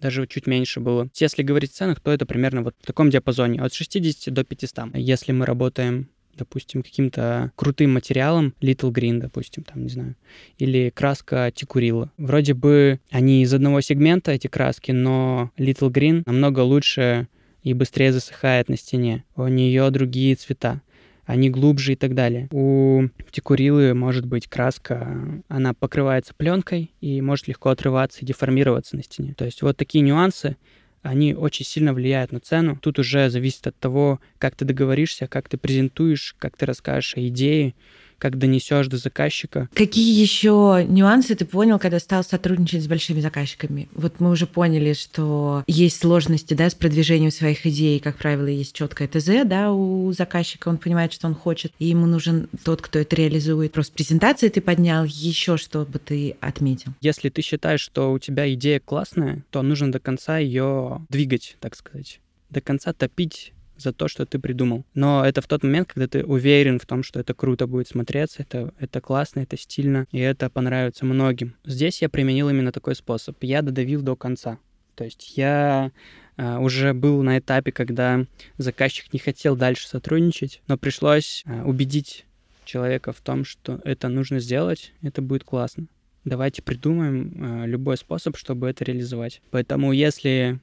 даже 0.00 0.26
чуть 0.26 0.46
меньше 0.46 0.80
было. 0.80 1.08
Если 1.14 1.42
говорить 1.42 1.72
о 1.72 1.74
ценах, 1.74 2.00
то 2.00 2.10
это 2.10 2.26
примерно 2.26 2.62
вот 2.62 2.74
в 2.80 2.86
таком 2.86 3.10
диапазоне, 3.10 3.60
от 3.60 3.74
60 3.74 4.32
до 4.32 4.44
500. 4.44 4.94
Если 4.94 5.32
мы 5.32 5.46
работаем 5.46 6.08
допустим, 6.40 6.82
каким-то 6.82 7.52
крутым 7.54 7.94
материалом, 7.94 8.54
Little 8.60 8.90
Green, 8.90 9.18
допустим, 9.20 9.62
там, 9.62 9.84
не 9.84 9.90
знаю, 9.90 10.16
или 10.58 10.90
краска 10.90 11.52
Тикурила. 11.54 12.10
Вроде 12.16 12.54
бы 12.54 12.98
они 13.10 13.42
из 13.42 13.54
одного 13.54 13.80
сегмента, 13.80 14.32
эти 14.32 14.48
краски, 14.48 14.90
но 14.90 15.52
Little 15.56 15.90
Green 15.90 16.22
намного 16.26 16.60
лучше 16.60 17.28
и 17.62 17.74
быстрее 17.74 18.12
засыхает 18.12 18.68
на 18.68 18.76
стене. 18.76 19.24
У 19.36 19.46
нее 19.46 19.88
другие 19.90 20.34
цвета 20.34 20.80
они 21.26 21.48
глубже 21.48 21.92
и 21.92 21.96
так 21.96 22.14
далее. 22.14 22.48
У 22.50 23.04
текурилы 23.30 23.94
может 23.94 24.26
быть 24.26 24.48
краска, 24.48 25.42
она 25.48 25.74
покрывается 25.74 26.34
пленкой 26.34 26.90
и 27.00 27.20
может 27.20 27.46
легко 27.46 27.68
отрываться 27.68 28.20
и 28.20 28.26
деформироваться 28.26 28.96
на 28.96 29.04
стене. 29.04 29.34
То 29.34 29.44
есть 29.44 29.62
вот 29.62 29.76
такие 29.76 30.02
нюансы 30.02 30.56
они 31.02 31.34
очень 31.34 31.64
сильно 31.64 31.92
влияют 31.94 32.32
на 32.32 32.40
цену. 32.40 32.78
Тут 32.80 32.98
уже 32.98 33.30
зависит 33.30 33.66
от 33.66 33.76
того, 33.76 34.20
как 34.38 34.56
ты 34.56 34.64
договоришься, 34.64 35.26
как 35.26 35.48
ты 35.48 35.56
презентуешь, 35.56 36.34
как 36.38 36.56
ты 36.56 36.66
расскажешь 36.66 37.16
о 37.16 37.26
идее, 37.26 37.74
как 38.20 38.38
донесешь 38.38 38.86
до 38.86 38.98
заказчика. 38.98 39.68
Какие 39.74 40.20
еще 40.20 40.84
нюансы 40.86 41.34
ты 41.34 41.44
понял, 41.44 41.78
когда 41.78 41.98
стал 41.98 42.22
сотрудничать 42.22 42.84
с 42.84 42.86
большими 42.86 43.20
заказчиками? 43.20 43.88
Вот 43.94 44.20
мы 44.20 44.30
уже 44.30 44.46
поняли, 44.46 44.92
что 44.92 45.64
есть 45.66 46.00
сложности 46.00 46.54
да, 46.54 46.70
с 46.70 46.74
продвижением 46.74 47.32
своих 47.32 47.66
идей. 47.66 47.98
Как 47.98 48.16
правило, 48.16 48.46
есть 48.46 48.74
четкое 48.74 49.08
ТЗ 49.08 49.44
да, 49.44 49.72
у 49.72 50.12
заказчика, 50.12 50.68
он 50.68 50.78
понимает, 50.78 51.12
что 51.12 51.26
он 51.26 51.34
хочет, 51.34 51.72
и 51.78 51.86
ему 51.86 52.06
нужен 52.06 52.48
тот, 52.62 52.82
кто 52.82 52.98
это 52.98 53.16
реализует. 53.16 53.72
Просто 53.72 53.94
презентации 53.94 54.48
ты 54.48 54.60
поднял, 54.60 55.04
еще 55.04 55.56
что 55.56 55.84
бы 55.84 55.98
ты 55.98 56.36
отметил? 56.40 56.92
Если 57.00 57.30
ты 57.30 57.42
считаешь, 57.42 57.80
что 57.80 58.12
у 58.12 58.18
тебя 58.18 58.52
идея 58.54 58.80
классная, 58.80 59.42
то 59.50 59.62
нужно 59.62 59.90
до 59.90 59.98
конца 59.98 60.38
ее 60.38 61.04
двигать, 61.08 61.56
так 61.60 61.74
сказать 61.74 62.20
до 62.50 62.60
конца 62.60 62.92
топить 62.92 63.52
за 63.80 63.92
то, 63.92 64.08
что 64.08 64.26
ты 64.26 64.38
придумал. 64.38 64.84
Но 64.94 65.24
это 65.24 65.40
в 65.40 65.46
тот 65.46 65.62
момент, 65.62 65.92
когда 65.92 66.06
ты 66.06 66.24
уверен 66.24 66.78
в 66.78 66.86
том, 66.86 67.02
что 67.02 67.20
это 67.20 67.34
круто 67.34 67.66
будет 67.66 67.88
смотреться, 67.88 68.42
это, 68.42 68.72
это 68.78 69.00
классно, 69.00 69.40
это 69.40 69.56
стильно, 69.56 70.06
и 70.12 70.18
это 70.18 70.50
понравится 70.50 71.04
многим. 71.04 71.54
Здесь 71.64 72.02
я 72.02 72.08
применил 72.08 72.48
именно 72.48 72.72
такой 72.72 72.94
способ. 72.94 73.36
Я 73.42 73.62
додавил 73.62 74.02
до 74.02 74.16
конца. 74.16 74.58
То 74.94 75.04
есть 75.04 75.36
я 75.36 75.90
Uh, 76.36 76.58
уже 76.58 76.94
был 76.94 77.22
на 77.22 77.38
этапе, 77.38 77.70
когда 77.70 78.24
заказчик 78.56 79.12
не 79.12 79.18
хотел 79.18 79.56
дальше 79.56 79.86
сотрудничать, 79.86 80.62
но 80.68 80.78
пришлось 80.78 81.44
uh, 81.46 81.64
убедить 81.64 82.24
человека 82.64 83.12
в 83.12 83.20
том, 83.20 83.44
что 83.44 83.78
это 83.84 84.08
нужно 84.08 84.40
сделать, 84.40 84.94
это 85.02 85.20
будет 85.20 85.44
классно. 85.44 85.86
Давайте 86.24 86.62
придумаем 86.62 87.34
uh, 87.36 87.66
любой 87.66 87.98
способ, 87.98 88.38
чтобы 88.38 88.70
это 88.70 88.84
реализовать. 88.84 89.42
Поэтому 89.50 89.92
если 89.92 90.60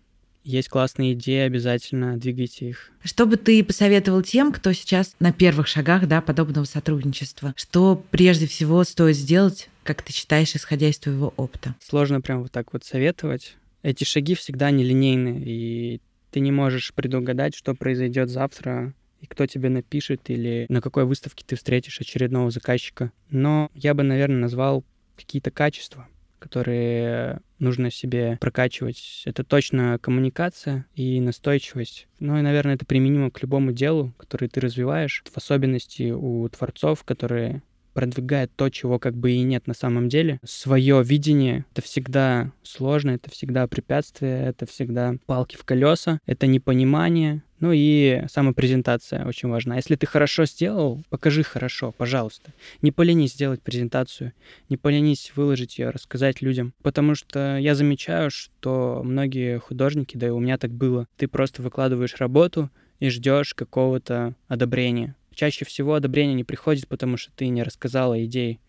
есть 0.48 0.70
классные 0.70 1.14
идеи, 1.14 1.42
обязательно 1.42 2.18
двигайте 2.18 2.70
их. 2.70 2.92
Что 3.04 3.26
бы 3.26 3.36
ты 3.36 3.64
посоветовал 3.64 4.22
тем, 4.22 4.54
кто 4.54 4.72
сейчас 4.72 5.16
на 5.20 5.34
первых 5.34 5.68
шагах 5.68 6.08
да, 6.08 6.22
подобного 6.22 6.66
сотрудничества? 6.66 7.54
Что 7.58 8.02
прежде 8.12 8.48
всего 8.48 8.84
стоит 8.84 9.18
сделать, 9.18 9.70
как 9.84 10.02
ты 10.02 10.14
считаешь, 10.14 10.56
исходя 10.56 10.88
из 10.88 10.98
твоего 11.00 11.34
опыта? 11.36 11.76
Сложно 11.84 12.22
прям 12.22 12.42
вот 12.42 12.52
так 12.52 12.72
вот 12.72 12.86
советовать. 12.86 13.58
Эти 13.84 14.06
шаги 14.06 14.36
всегда 14.36 14.72
нелинейны, 14.72 15.42
и 15.46 16.02
ты 16.32 16.40
не 16.40 16.52
можешь 16.52 16.94
предугадать, 16.94 17.54
что 17.54 17.74
произойдет 17.74 18.30
завтра, 18.30 18.94
и 19.22 19.26
кто 19.26 19.46
тебе 19.48 19.70
напишет, 19.70 20.22
или 20.30 20.66
на 20.70 20.82
какой 20.82 21.06
выставке 21.06 21.44
ты 21.46 21.56
встретишь 21.56 22.00
очередного 22.00 22.52
заказчика. 22.52 23.12
Но 23.30 23.70
я 23.74 23.94
бы, 23.94 24.04
наверное, 24.04 24.40
назвал 24.40 24.86
какие-то 25.16 25.52
качества, 25.52 26.08
которые 26.40 27.40
нужно 27.60 27.92
себе 27.92 28.38
прокачивать. 28.40 29.24
Это 29.26 29.44
точно 29.44 29.98
коммуникация 30.00 30.86
и 30.96 31.20
настойчивость. 31.20 32.08
Ну 32.20 32.38
и, 32.38 32.42
наверное, 32.42 32.76
это 32.76 32.86
применимо 32.86 33.32
к 33.32 33.42
любому 33.42 33.72
делу, 33.72 34.14
который 34.18 34.50
ты 34.50 34.60
развиваешь, 34.60 35.24
в 35.32 35.38
особенности 35.38 36.12
у 36.12 36.48
творцов, 36.50 37.04
которые 37.04 37.62
продвигает 37.98 38.52
то, 38.56 38.70
чего 38.70 39.00
как 39.00 39.16
бы 39.16 39.32
и 39.32 39.42
нет 39.42 39.66
на 39.66 39.74
самом 39.74 40.08
деле. 40.08 40.40
Свое 40.46 41.02
видение— 41.04 41.66
это 41.72 41.82
всегда 41.82 42.52
сложно, 42.62 43.10
это 43.10 43.32
всегда 43.32 43.66
препятствие, 43.66 44.40
это 44.46 44.68
всегда 44.68 45.16
палки 45.26 45.56
в 45.56 45.64
колеса, 45.66 46.20
это 46.28 46.46
непонимание, 46.46 47.42
ну 47.60 47.72
и 47.74 48.24
самопрезентация 48.30 49.26
очень 49.26 49.50
важна. 49.50 49.76
Если 49.76 49.96
ты 49.96 50.06
хорошо 50.06 50.46
сделал, 50.46 51.04
покажи 51.10 51.44
хорошо, 51.44 51.92
пожалуйста. 51.92 52.54
Не 52.82 52.92
поленись 52.92 53.34
сделать 53.34 53.62
презентацию, 53.62 54.34
не 54.70 54.78
поленись 54.78 55.32
выложить 55.36 55.80
ее, 55.80 55.90
рассказать 55.90 56.42
людям. 56.42 56.74
Потому 56.84 57.16
что 57.16 57.58
я 57.58 57.76
замечаю, 57.76 58.30
что 58.30 59.02
многие 59.04 59.60
художники, 59.60 60.18
да 60.18 60.28
и 60.28 60.32
у 60.32 60.40
меня 60.40 60.58
так 60.58 60.72
было, 60.72 61.08
ты 61.18 61.28
просто 61.28 61.62
выкладываешь 61.62 62.16
работу 62.16 62.70
и 63.00 63.10
ждешь 63.10 63.54
какого-то 63.54 64.36
одобрения. 64.48 65.16
Чаще 65.34 65.66
всего 65.66 65.94
одобрение 65.94 66.36
не 66.36 66.44
приходит, 66.44 66.88
потому 66.88 67.18
что 67.18 67.32
ты 67.36 67.48
не 67.48 67.64
рассказал 67.64 68.14
о 68.14 68.24
идее. 68.24 68.60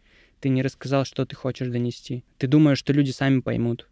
Ты 0.40 0.50
не 0.50 0.62
рассказал, 0.62 1.04
что 1.04 1.26
ты 1.26 1.34
хочешь 1.34 1.68
донести. 1.68 2.24
Ты 2.36 2.46
думаешь, 2.46 2.78
что 2.78 2.92
люди 2.92 3.10
сами 3.10 3.40
поймут. 3.40 3.88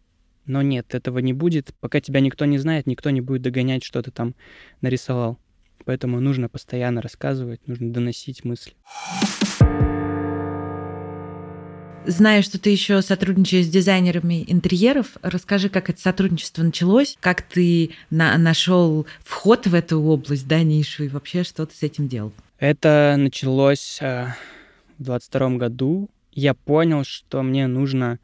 Но 0.47 0.61
нет, 0.61 0.95
этого 0.95 1.19
не 1.19 1.33
будет. 1.33 1.73
Пока 1.79 1.99
тебя 1.99 2.21
никто 2.21 2.45
не 2.45 2.57
знает, 2.57 2.87
никто 2.87 3.09
не 3.09 3.21
будет 3.21 3.41
догонять, 3.41 3.83
что 3.83 4.01
ты 4.01 4.11
там 4.11 4.33
нарисовал. 4.81 5.37
Поэтому 5.85 6.19
нужно 6.19 6.49
постоянно 6.49 7.01
рассказывать, 7.01 7.67
нужно 7.67 7.91
доносить 7.91 8.43
мысли. 8.43 8.73
Знаю, 12.05 12.41
что 12.41 12.57
ты 12.57 12.69
еще 12.69 13.01
сотрудничаешь 13.01 13.65
с 13.65 13.69
дизайнерами 13.69 14.45
интерьеров. 14.47 15.17
Расскажи, 15.21 15.67
как 15.67 15.89
это 15.89 15.99
сотрудничество 15.99 16.63
началось, 16.63 17.17
как 17.19 17.41
ты 17.41 17.91
на 18.09 18.37
нашел 18.37 19.05
вход 19.25 19.67
в 19.67 19.73
эту 19.73 20.01
область, 20.01 20.47
да, 20.47 20.63
нишу, 20.63 21.03
и 21.03 21.09
вообще 21.09 21.43
что 21.43 21.65
ты 21.65 21.75
с 21.75 21.83
этим 21.83 22.07
делал? 22.07 22.31
Это 22.59 23.15
началось 23.17 23.99
э, 24.01 24.27
в 24.97 25.03
22 25.03 25.57
году. 25.57 26.09
Я 26.31 26.53
понял, 26.53 27.03
что 27.03 27.43
мне 27.43 27.67
нужно 27.67 28.19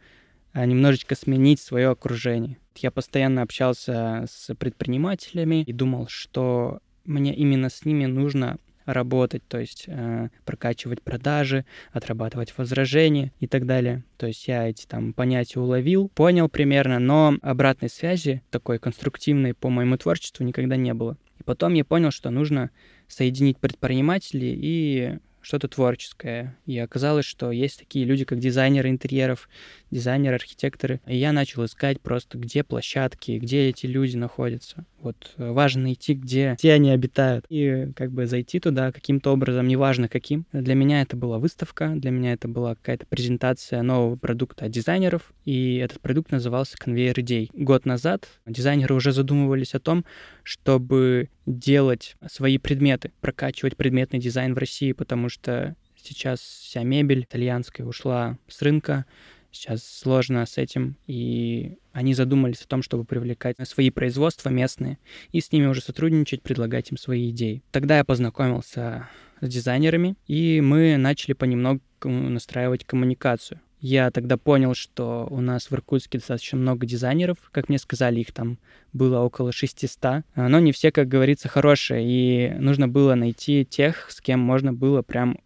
немножечко 0.54 1.16
сменить 1.16 1.60
свое 1.60 1.90
окружение. 1.90 2.58
Я 2.78 2.92
постоянно 2.92 3.42
общался 3.42 4.26
с 4.30 4.54
предпринимателями 4.56 5.64
и 5.64 5.74
думал, 5.74 6.08
что 6.08 6.80
мне 7.06 7.36
именно 7.36 7.70
с 7.70 7.86
ними 7.86 8.06
нужно 8.06 8.58
работать, 8.86 9.44
то 9.48 9.60
есть 9.60 9.86
э, 9.88 10.30
прокачивать 10.46 11.02
продажи, 11.02 11.66
отрабатывать 11.92 12.58
возражения 12.58 13.32
и 13.40 13.48
так 13.48 13.66
далее. 13.66 14.04
То 14.18 14.28
есть 14.28 14.48
я 14.48 14.68
эти 14.68 14.86
там 14.86 15.14
понятия 15.14 15.60
уловил, 15.60 16.10
понял 16.10 16.50
примерно, 16.50 17.00
но 17.00 17.38
обратной 17.42 17.90
связи 17.90 18.42
такой 18.50 18.80
конструктивной 18.80 19.54
по 19.54 19.70
моему 19.70 19.98
творчеству 19.98 20.44
никогда 20.44 20.76
не 20.76 20.94
было. 20.94 21.18
И 21.40 21.44
потом 21.44 21.74
я 21.74 21.86
понял, 21.86 22.12
что 22.12 22.30
нужно 22.30 22.72
соединить 23.08 23.58
предпринимателей 23.58 24.58
и 24.62 25.18
что-то 25.42 25.68
творческое. 25.68 26.58
И 26.66 26.80
оказалось, 26.80 27.26
что 27.26 27.52
есть 27.52 27.80
такие 27.80 28.06
люди, 28.06 28.24
как 28.26 28.40
дизайнеры 28.40 28.90
интерьеров, 28.90 29.50
дизайнеры, 29.94 30.36
архитекторы. 30.36 31.00
И 31.08 31.16
я 31.16 31.32
начал 31.32 31.66
искать 31.66 32.02
просто, 32.02 32.38
где 32.38 32.64
площадки, 32.64 33.40
где 33.42 33.70
эти 33.70 33.86
люди 33.86 34.18
находятся. 34.18 34.86
Вот 35.00 35.34
э, 35.38 35.52
важно 35.52 35.84
найти, 35.84 36.14
где, 36.14 36.56
где 36.58 36.74
они 36.74 36.92
обитают. 36.92 37.46
И 37.50 37.90
как 37.96 38.12
бы 38.12 38.26
зайти 38.26 38.60
туда 38.60 38.92
каким-то 38.92 39.32
образом, 39.32 39.68
неважно 39.68 40.08
каким. 40.08 40.46
Для 40.52 40.76
меня 40.76 41.02
это 41.02 41.16
была 41.16 41.40
выставка, 41.40 41.94
для 41.96 42.12
меня 42.12 42.34
это 42.34 42.48
была 42.48 42.76
какая-то 42.76 43.06
презентация 43.08 43.82
нового 43.82 44.16
продукта 44.16 44.66
от 44.66 44.72
дизайнеров. 44.72 45.34
И 45.46 45.78
этот 45.78 46.02
продукт 46.02 46.32
назывался 46.32 46.78
«Конвейер 46.78 47.20
идей». 47.20 47.50
Год 47.54 47.86
назад 47.86 48.28
дизайнеры 48.46 48.96
уже 48.96 49.12
задумывались 49.12 49.76
о 49.76 49.80
том, 49.80 50.06
чтобы 50.44 51.30
делать 51.46 52.16
свои 52.30 52.58
предметы, 52.58 53.12
прокачивать 53.22 53.76
предметный 53.76 54.20
дизайн 54.20 54.54
в 54.54 54.58
России, 54.58 54.94
потому 54.94 55.30
что 55.30 55.76
сейчас 56.04 56.40
вся 56.40 56.84
мебель 56.84 57.24
итальянская 57.24 57.86
ушла 57.86 58.38
с 58.48 58.62
рынка, 58.62 59.06
Сейчас 59.54 59.84
сложно 59.88 60.46
с 60.46 60.58
этим, 60.58 60.98
и 61.06 61.78
они 61.92 62.16
задумались 62.16 62.64
о 62.64 62.68
том, 62.68 62.82
чтобы 62.82 63.06
привлекать 63.06 63.56
свои 63.68 63.92
производства 63.92 64.50
местные 64.50 64.98
и 65.32 65.42
с 65.42 65.52
ними 65.52 65.68
уже 65.68 65.80
сотрудничать, 65.82 66.42
предлагать 66.42 66.92
им 66.92 66.98
свои 66.98 67.30
идеи. 67.30 67.64
Тогда 67.72 67.98
я 67.98 68.04
познакомился 68.04 69.08
с 69.42 69.48
дизайнерами, 69.48 70.16
и 70.26 70.60
мы 70.60 70.98
начали 70.98 71.34
понемногу 71.34 71.82
настраивать 72.04 72.84
коммуникацию. 72.84 73.62
Я 73.80 74.10
тогда 74.12 74.38
понял, 74.38 74.74
что 74.74 75.28
у 75.30 75.42
нас 75.42 75.70
в 75.70 75.74
Иркутске 75.74 76.18
достаточно 76.18 76.58
много 76.58 76.86
дизайнеров. 76.88 77.38
Как 77.52 77.68
мне 77.68 77.78
сказали, 77.78 78.22
их 78.22 78.32
там 78.32 78.58
было 78.94 79.20
около 79.20 79.52
600. 79.52 80.24
Но 80.36 80.60
не 80.60 80.72
все, 80.72 80.90
как 80.90 81.10
говорится, 81.10 81.50
хорошие. 81.50 82.02
И 82.06 82.54
нужно 82.60 82.88
было 82.88 83.16
найти 83.16 83.66
тех, 83.66 84.10
с 84.10 84.22
кем 84.22 84.40
можно 84.40 84.72
было 84.72 85.02
прям 85.02 85.38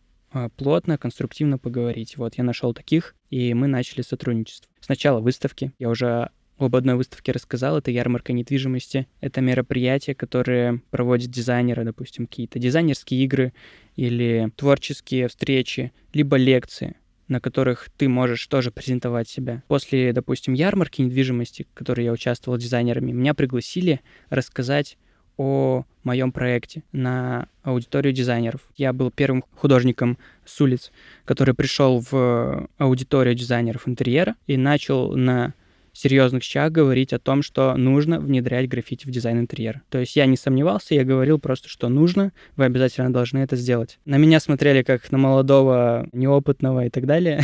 плотно, 0.56 0.98
конструктивно 0.98 1.58
поговорить. 1.58 2.18
Вот 2.18 2.36
я 2.36 2.44
нашел 2.44 2.74
таких, 2.74 3.16
и 3.30 3.54
мы 3.54 3.68
начали 3.68 4.02
сотрудничество. 4.02 4.72
Сначала 4.80 5.20
выставки. 5.20 5.72
Я 5.80 5.90
уже 5.90 6.30
об 6.58 6.76
одной 6.76 6.96
выставке 6.96 7.32
рассказал. 7.32 7.78
Это 7.78 7.92
ярмарка 7.92 8.34
недвижимости. 8.34 9.08
Это 9.22 9.42
мероприятие, 9.42 10.16
которое 10.16 10.82
проводят 10.90 11.30
дизайнеры, 11.30 11.84
допустим, 11.84 12.28
какие-то 12.28 12.60
дизайнерские 12.60 13.24
игры 13.24 13.54
или 13.96 14.52
творческие 14.56 15.28
встречи, 15.28 15.92
либо 16.14 16.38
лекции 16.38 16.96
на 17.28 17.42
которых 17.42 17.90
ты 17.98 18.08
можешь 18.08 18.48
тоже 18.48 18.72
презентовать 18.72 19.28
себя. 19.28 19.62
После, 19.68 20.14
допустим, 20.14 20.54
ярмарки 20.54 21.02
недвижимости, 21.02 21.68
в 21.70 21.74
которой 21.74 22.06
я 22.06 22.14
участвовал 22.14 22.58
дизайнерами, 22.58 23.12
меня 23.12 23.34
пригласили 23.34 24.00
рассказать 24.30 24.98
о 25.38 25.86
моем 26.04 26.32
проекте 26.32 26.84
на 26.92 27.48
аудиторию 27.64 28.14
дизайнеров. 28.14 28.62
Я 28.76 28.94
был 28.94 29.12
первым 29.12 29.44
художником 29.56 30.18
с 30.46 30.60
улиц, 30.62 30.92
который 31.26 31.54
пришел 31.54 32.04
в 32.10 32.68
аудиторию 32.78 33.36
дизайнеров 33.36 33.88
интерьера 33.88 34.36
и 34.48 34.58
начал 34.58 35.16
на 35.16 35.54
серьезных 35.98 36.44
щах 36.44 36.72
говорить 36.72 37.12
о 37.12 37.20
том, 37.20 37.42
что 37.42 37.76
нужно 37.76 38.20
внедрять 38.20 38.70
граффити 38.70 39.08
в 39.08 39.10
дизайн 39.10 39.40
интерьера. 39.40 39.82
То 39.90 39.98
есть 39.98 40.16
я 40.16 40.28
не 40.28 40.38
сомневался, 40.38 40.94
я 40.94 41.04
говорил 41.04 41.40
просто, 41.40 41.70
что 41.70 41.90
нужно, 41.90 42.32
вы 42.56 42.66
обязательно 42.66 43.12
должны 43.12 43.40
это 43.40 43.56
сделать. 43.56 43.98
На 44.06 44.18
меня 44.18 44.40
смотрели 44.40 44.84
как 44.84 45.12
на 45.12 45.18
молодого, 45.18 46.08
неопытного 46.14 46.86
и 46.86 46.90
так 46.90 47.08
далее, 47.08 47.42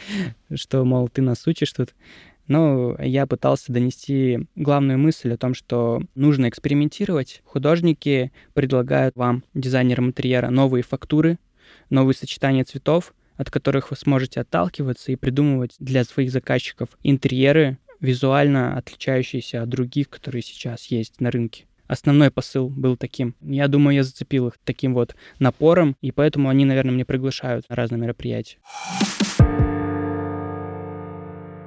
что, 0.54 0.84
мол, 0.84 1.08
ты 1.08 1.20
нас 1.20 1.46
учишь 1.46 1.72
тут. 1.72 1.90
Но 2.50 2.96
я 3.00 3.28
пытался 3.28 3.72
донести 3.72 4.48
главную 4.56 4.98
мысль 4.98 5.32
о 5.32 5.36
том, 5.36 5.54
что 5.54 6.02
нужно 6.16 6.48
экспериментировать. 6.48 7.42
Художники 7.44 8.32
предлагают 8.54 9.14
вам, 9.14 9.44
дизайнерам 9.54 10.06
интерьера, 10.08 10.50
новые 10.50 10.82
фактуры, 10.82 11.38
новые 11.90 12.16
сочетания 12.16 12.64
цветов, 12.64 13.14
от 13.36 13.52
которых 13.52 13.90
вы 13.90 13.96
сможете 13.96 14.40
отталкиваться 14.40 15.12
и 15.12 15.16
придумывать 15.16 15.76
для 15.78 16.02
своих 16.02 16.32
заказчиков 16.32 16.88
интерьеры, 17.04 17.78
визуально 18.00 18.76
отличающиеся 18.76 19.62
от 19.62 19.68
других, 19.68 20.08
которые 20.08 20.42
сейчас 20.42 20.86
есть 20.86 21.20
на 21.20 21.30
рынке. 21.30 21.66
Основной 21.86 22.32
посыл 22.32 22.68
был 22.68 22.96
таким. 22.96 23.36
Я 23.40 23.68
думаю, 23.68 23.94
я 23.94 24.02
зацепил 24.02 24.48
их 24.48 24.54
таким 24.64 24.94
вот 24.94 25.14
напором, 25.38 25.96
и 26.00 26.10
поэтому 26.10 26.48
они, 26.48 26.64
наверное, 26.64 26.94
мне 26.94 27.04
приглашают 27.04 27.68
на 27.68 27.76
разные 27.76 28.00
мероприятия. 28.00 28.58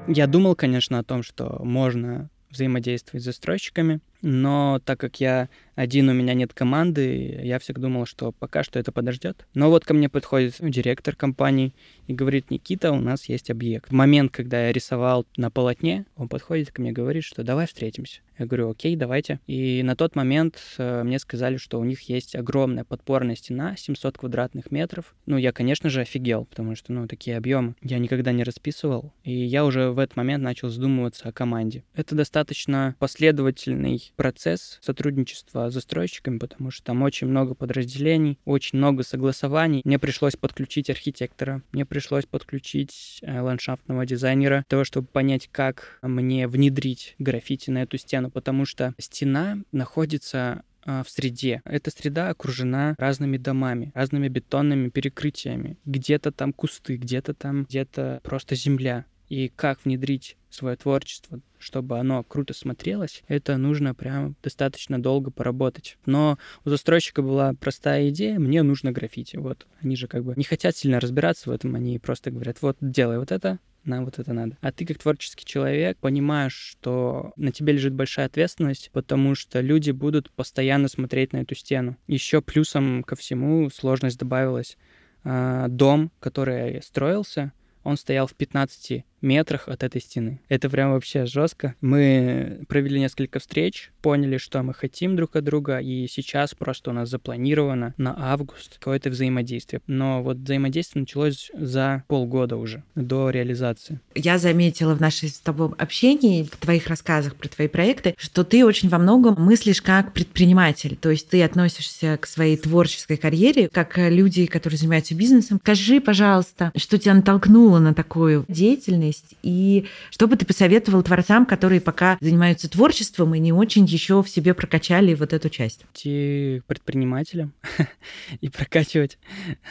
Я 0.07 0.27
думал, 0.27 0.55
конечно, 0.55 1.00
о 1.00 1.03
том, 1.03 1.24
что 1.24 1.60
можно 1.63 2.29
взаимодействовать 2.50 3.24
с 3.24 3.25
застройщиками, 3.25 4.01
но 4.23 4.81
так 4.85 4.99
как 4.99 5.19
я 5.19 5.49
один, 5.75 6.09
у 6.09 6.13
меня 6.13 6.33
нет 6.33 6.53
команды, 6.53 7.39
я 7.43 7.59
всегда 7.59 7.83
думал, 7.83 8.05
что 8.05 8.31
пока 8.31 8.63
что 8.63 8.79
это 8.79 8.91
подождет. 8.91 9.45
Но 9.53 9.69
вот 9.69 9.85
ко 9.85 9.93
мне 9.93 10.07
подходит 10.07 10.55
директор 10.59 11.15
компании 11.15 11.73
и 12.07 12.13
говорит, 12.13 12.49
Никита, 12.49 12.91
у 12.91 12.99
нас 12.99 13.25
есть 13.25 13.49
объект. 13.49 13.89
В 13.89 13.93
момент, 13.93 14.31
когда 14.31 14.67
я 14.67 14.71
рисовал 14.71 15.25
на 15.35 15.51
полотне, 15.51 16.05
он 16.15 16.29
подходит 16.29 16.71
ко 16.71 16.81
мне 16.81 16.91
и 16.91 16.93
говорит, 16.93 17.23
что 17.23 17.43
давай 17.43 17.67
встретимся. 17.67 18.21
Я 18.37 18.45
говорю, 18.47 18.71
окей, 18.71 18.95
давайте. 18.95 19.39
И 19.45 19.83
на 19.83 19.95
тот 19.95 20.15
момент 20.15 20.59
э, 20.77 21.03
мне 21.03 21.19
сказали, 21.19 21.57
что 21.57 21.79
у 21.79 21.83
них 21.83 22.01
есть 22.09 22.35
огромная 22.35 22.83
подпорная 22.83 23.35
стена, 23.35 23.75
700 23.77 24.17
квадратных 24.17 24.71
метров. 24.71 25.13
Ну, 25.27 25.37
я, 25.37 25.51
конечно 25.51 25.89
же, 25.89 26.01
офигел, 26.01 26.45
потому 26.45 26.75
что, 26.75 26.93
ну, 26.93 27.07
такие 27.07 27.37
объемы 27.37 27.75
я 27.81 27.99
никогда 27.99 28.31
не 28.31 28.43
расписывал. 28.43 29.13
И 29.23 29.31
я 29.31 29.65
уже 29.65 29.91
в 29.91 29.99
этот 29.99 30.15
момент 30.15 30.43
начал 30.43 30.69
задумываться 30.69 31.29
о 31.29 31.31
команде. 31.31 31.83
Это 31.93 32.15
достаточно 32.15 32.95
последовательный 32.97 34.12
процесс 34.15 34.79
сотрудничества 34.82 35.70
с 35.70 35.74
застройщиками, 35.74 36.38
потому 36.38 36.72
что 36.72 36.84
там 36.84 37.01
очень 37.01 37.27
много 37.27 37.55
подразделений, 37.55 38.39
очень 38.46 38.77
много 38.77 39.03
согласований. 39.03 39.82
Мне 39.84 40.00
пришлось 40.00 40.36
подключить 40.36 40.89
архитектора, 40.89 41.62
мне 41.72 41.86
пришлось 41.86 42.25
подключить 42.25 43.19
э, 43.21 43.39
ландшафтного 43.39 44.06
дизайнера, 44.06 44.58
для 44.58 44.63
того, 44.67 44.84
чтобы 44.84 45.08
понять, 45.08 45.49
как 45.52 45.99
мне 46.02 46.47
внедрить 46.47 47.15
граффити 47.19 47.69
на 47.69 47.84
эту 47.84 47.97
стену, 47.97 48.30
потому 48.32 48.65
что 48.65 48.93
стена 48.99 49.58
находится 49.71 50.63
э, 50.86 51.04
в 51.06 51.10
среде. 51.10 51.62
Эта 51.65 51.91
среда 51.91 52.30
окружена 52.30 52.95
разными 52.97 53.38
домами, 53.38 53.91
разными 53.95 54.28
бетонными 54.28 54.89
перекрытиями. 54.89 55.78
Где-то 55.86 56.32
там 56.32 56.54
кусты, 56.54 56.97
где-то 56.97 57.34
там 57.34 57.63
где-то 57.63 58.19
просто 58.23 58.56
земля. 58.56 59.06
И 59.34 59.50
как 59.56 59.84
внедрить 59.84 60.38
свое 60.52 60.76
творчество, 60.76 61.39
чтобы 61.58 61.98
оно 61.98 62.22
круто 62.22 62.54
смотрелось, 62.54 63.24
это 63.28 63.58
нужно 63.58 63.96
прям 63.96 64.36
достаточно 64.43 65.02
долго 65.02 65.32
поработать. 65.32 65.98
Но 66.06 66.38
у 66.65 66.69
застройщика 66.69 67.24
была 67.24 67.56
простая 67.56 68.10
идея, 68.10 68.38
мне 68.38 68.62
нужно 68.62 68.91
граффити. 68.91 69.38
Вот, 69.38 69.65
они 69.82 69.96
же 69.96 70.08
как 70.08 70.24
бы 70.24 70.36
не 70.36 70.43
хотят 70.43 70.78
сильно 70.78 71.00
разбираться 71.00 71.50
в 71.50 71.52
этом, 71.52 71.74
они 71.74 71.98
просто 71.98 72.30
говорят, 72.30 72.62
вот, 72.62 72.78
делай 72.80 73.17
вот 73.17 73.32
это, 73.32 73.58
нам 73.86 74.06
вот 74.06 74.19
это 74.19 74.34
надо. 74.34 74.56
А 74.62 74.72
ты 74.72 74.86
как 74.86 75.00
творческий 75.00 75.46
человек 75.46 75.98
понимаешь, 75.98 76.54
что 76.54 77.34
на 77.36 77.52
тебе 77.52 77.74
лежит 77.74 77.96
большая 77.96 78.28
ответственность, 78.28 78.91
потому 78.93 79.34
что 79.34 79.62
люди 79.62 79.89
будут 79.89 80.30
постоянно 80.30 80.88
смотреть 80.89 81.34
на 81.34 81.38
эту 81.38 81.56
стену. 81.56 81.98
Еще 82.06 82.43
плюсом 82.43 83.04
ко 83.04 83.15
всему 83.15 83.72
сложность 83.72 84.19
добавилась. 84.19 84.78
А, 85.24 85.69
дом, 85.69 86.12
который 86.19 86.84
строился, 86.84 87.52
он 87.84 87.98
стоял 87.98 88.28
в 88.28 88.36
15 88.36 89.06
метрах 89.23 89.67
от 89.67 89.83
этой 89.83 90.01
стены. 90.01 90.39
Это 90.49 90.69
прям 90.69 90.91
вообще 90.91 91.25
жестко. 91.25 91.75
Мы 91.81 92.62
провели 92.67 92.99
несколько 92.99 93.39
встреч, 93.39 93.91
поняли, 94.01 94.38
что 94.38 94.62
мы 94.63 94.73
хотим 94.73 95.15
друг 95.15 95.36
от 95.36 95.43
друга, 95.43 95.79
и 95.79 96.07
сейчас 96.07 96.53
просто 96.53 96.91
у 96.91 96.93
нас 96.93 97.09
запланировано 97.09 97.93
на 97.97 98.15
август 98.31 98.77
какое-то 98.77 99.09
взаимодействие. 99.09 99.81
Но 99.88 100.21
вот 100.21 100.38
взаимодействие 100.38 101.01
началось 101.01 101.51
за 101.53 102.03
полгода 102.07 102.57
уже 102.57 102.83
до 102.95 103.29
реализации. 103.29 103.99
Я 104.15 104.38
заметила 104.38 104.93
в 104.95 105.01
нашей 105.01 105.29
с 105.29 105.39
тобой 105.39 105.69
общении, 105.77 106.43
в 106.43 106.57
твоих 106.57 106.88
рассказах 106.88 107.36
про 107.36 107.47
твои 107.47 107.67
проекты, 107.67 108.15
что 108.17 108.43
ты 108.43 108.65
очень 108.65 108.89
во 108.89 108.97
многом 108.97 109.36
мыслишь 109.38 109.81
как 109.81 110.13
предприниматель, 110.13 110.95
то 110.95 111.09
есть 111.09 111.29
ты 111.29 111.43
относишься 111.43 112.17
к 112.17 112.27
своей 112.27 112.57
творческой 112.57 113.17
карьере 113.17 113.69
как 113.69 113.97
люди, 113.97 114.45
которые 114.45 114.77
занимаются 114.77 115.15
бизнесом. 115.15 115.59
Скажи, 115.62 116.01
пожалуйста, 116.01 116.71
что 116.75 116.97
тебя 116.97 117.13
натолкнуло 117.13 117.79
на 117.79 117.93
такую 117.93 118.45
деятельность, 118.47 119.12
деятельность, 119.13 119.36
и 119.43 119.86
что 120.10 120.28
бы 120.28 120.36
ты 120.36 120.45
посоветовал 120.45 121.04
творцам, 121.04 121.45
которые 121.45 121.82
пока 121.82 122.17
занимаются 122.21 122.69
творчеством 122.69 123.36
и 123.36 123.39
не 123.39 123.52
очень 123.52 123.86
еще 123.86 124.21
в 124.21 124.30
себе 124.30 124.54
прокачали 124.54 125.13
вот 125.13 125.34
эту 125.34 125.49
часть? 125.49 125.86
Идти 125.93 126.62
предпринимателям 126.67 127.54
и 128.41 128.49
прокачивать, 128.49 129.17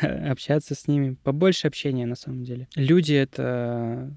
общаться 0.01 0.75
с 0.75 0.87
ними. 0.87 1.17
Побольше 1.23 1.67
общения, 1.67 2.07
на 2.07 2.17
самом 2.17 2.45
деле. 2.45 2.69
Люди— 2.75 3.15
это 3.15 4.13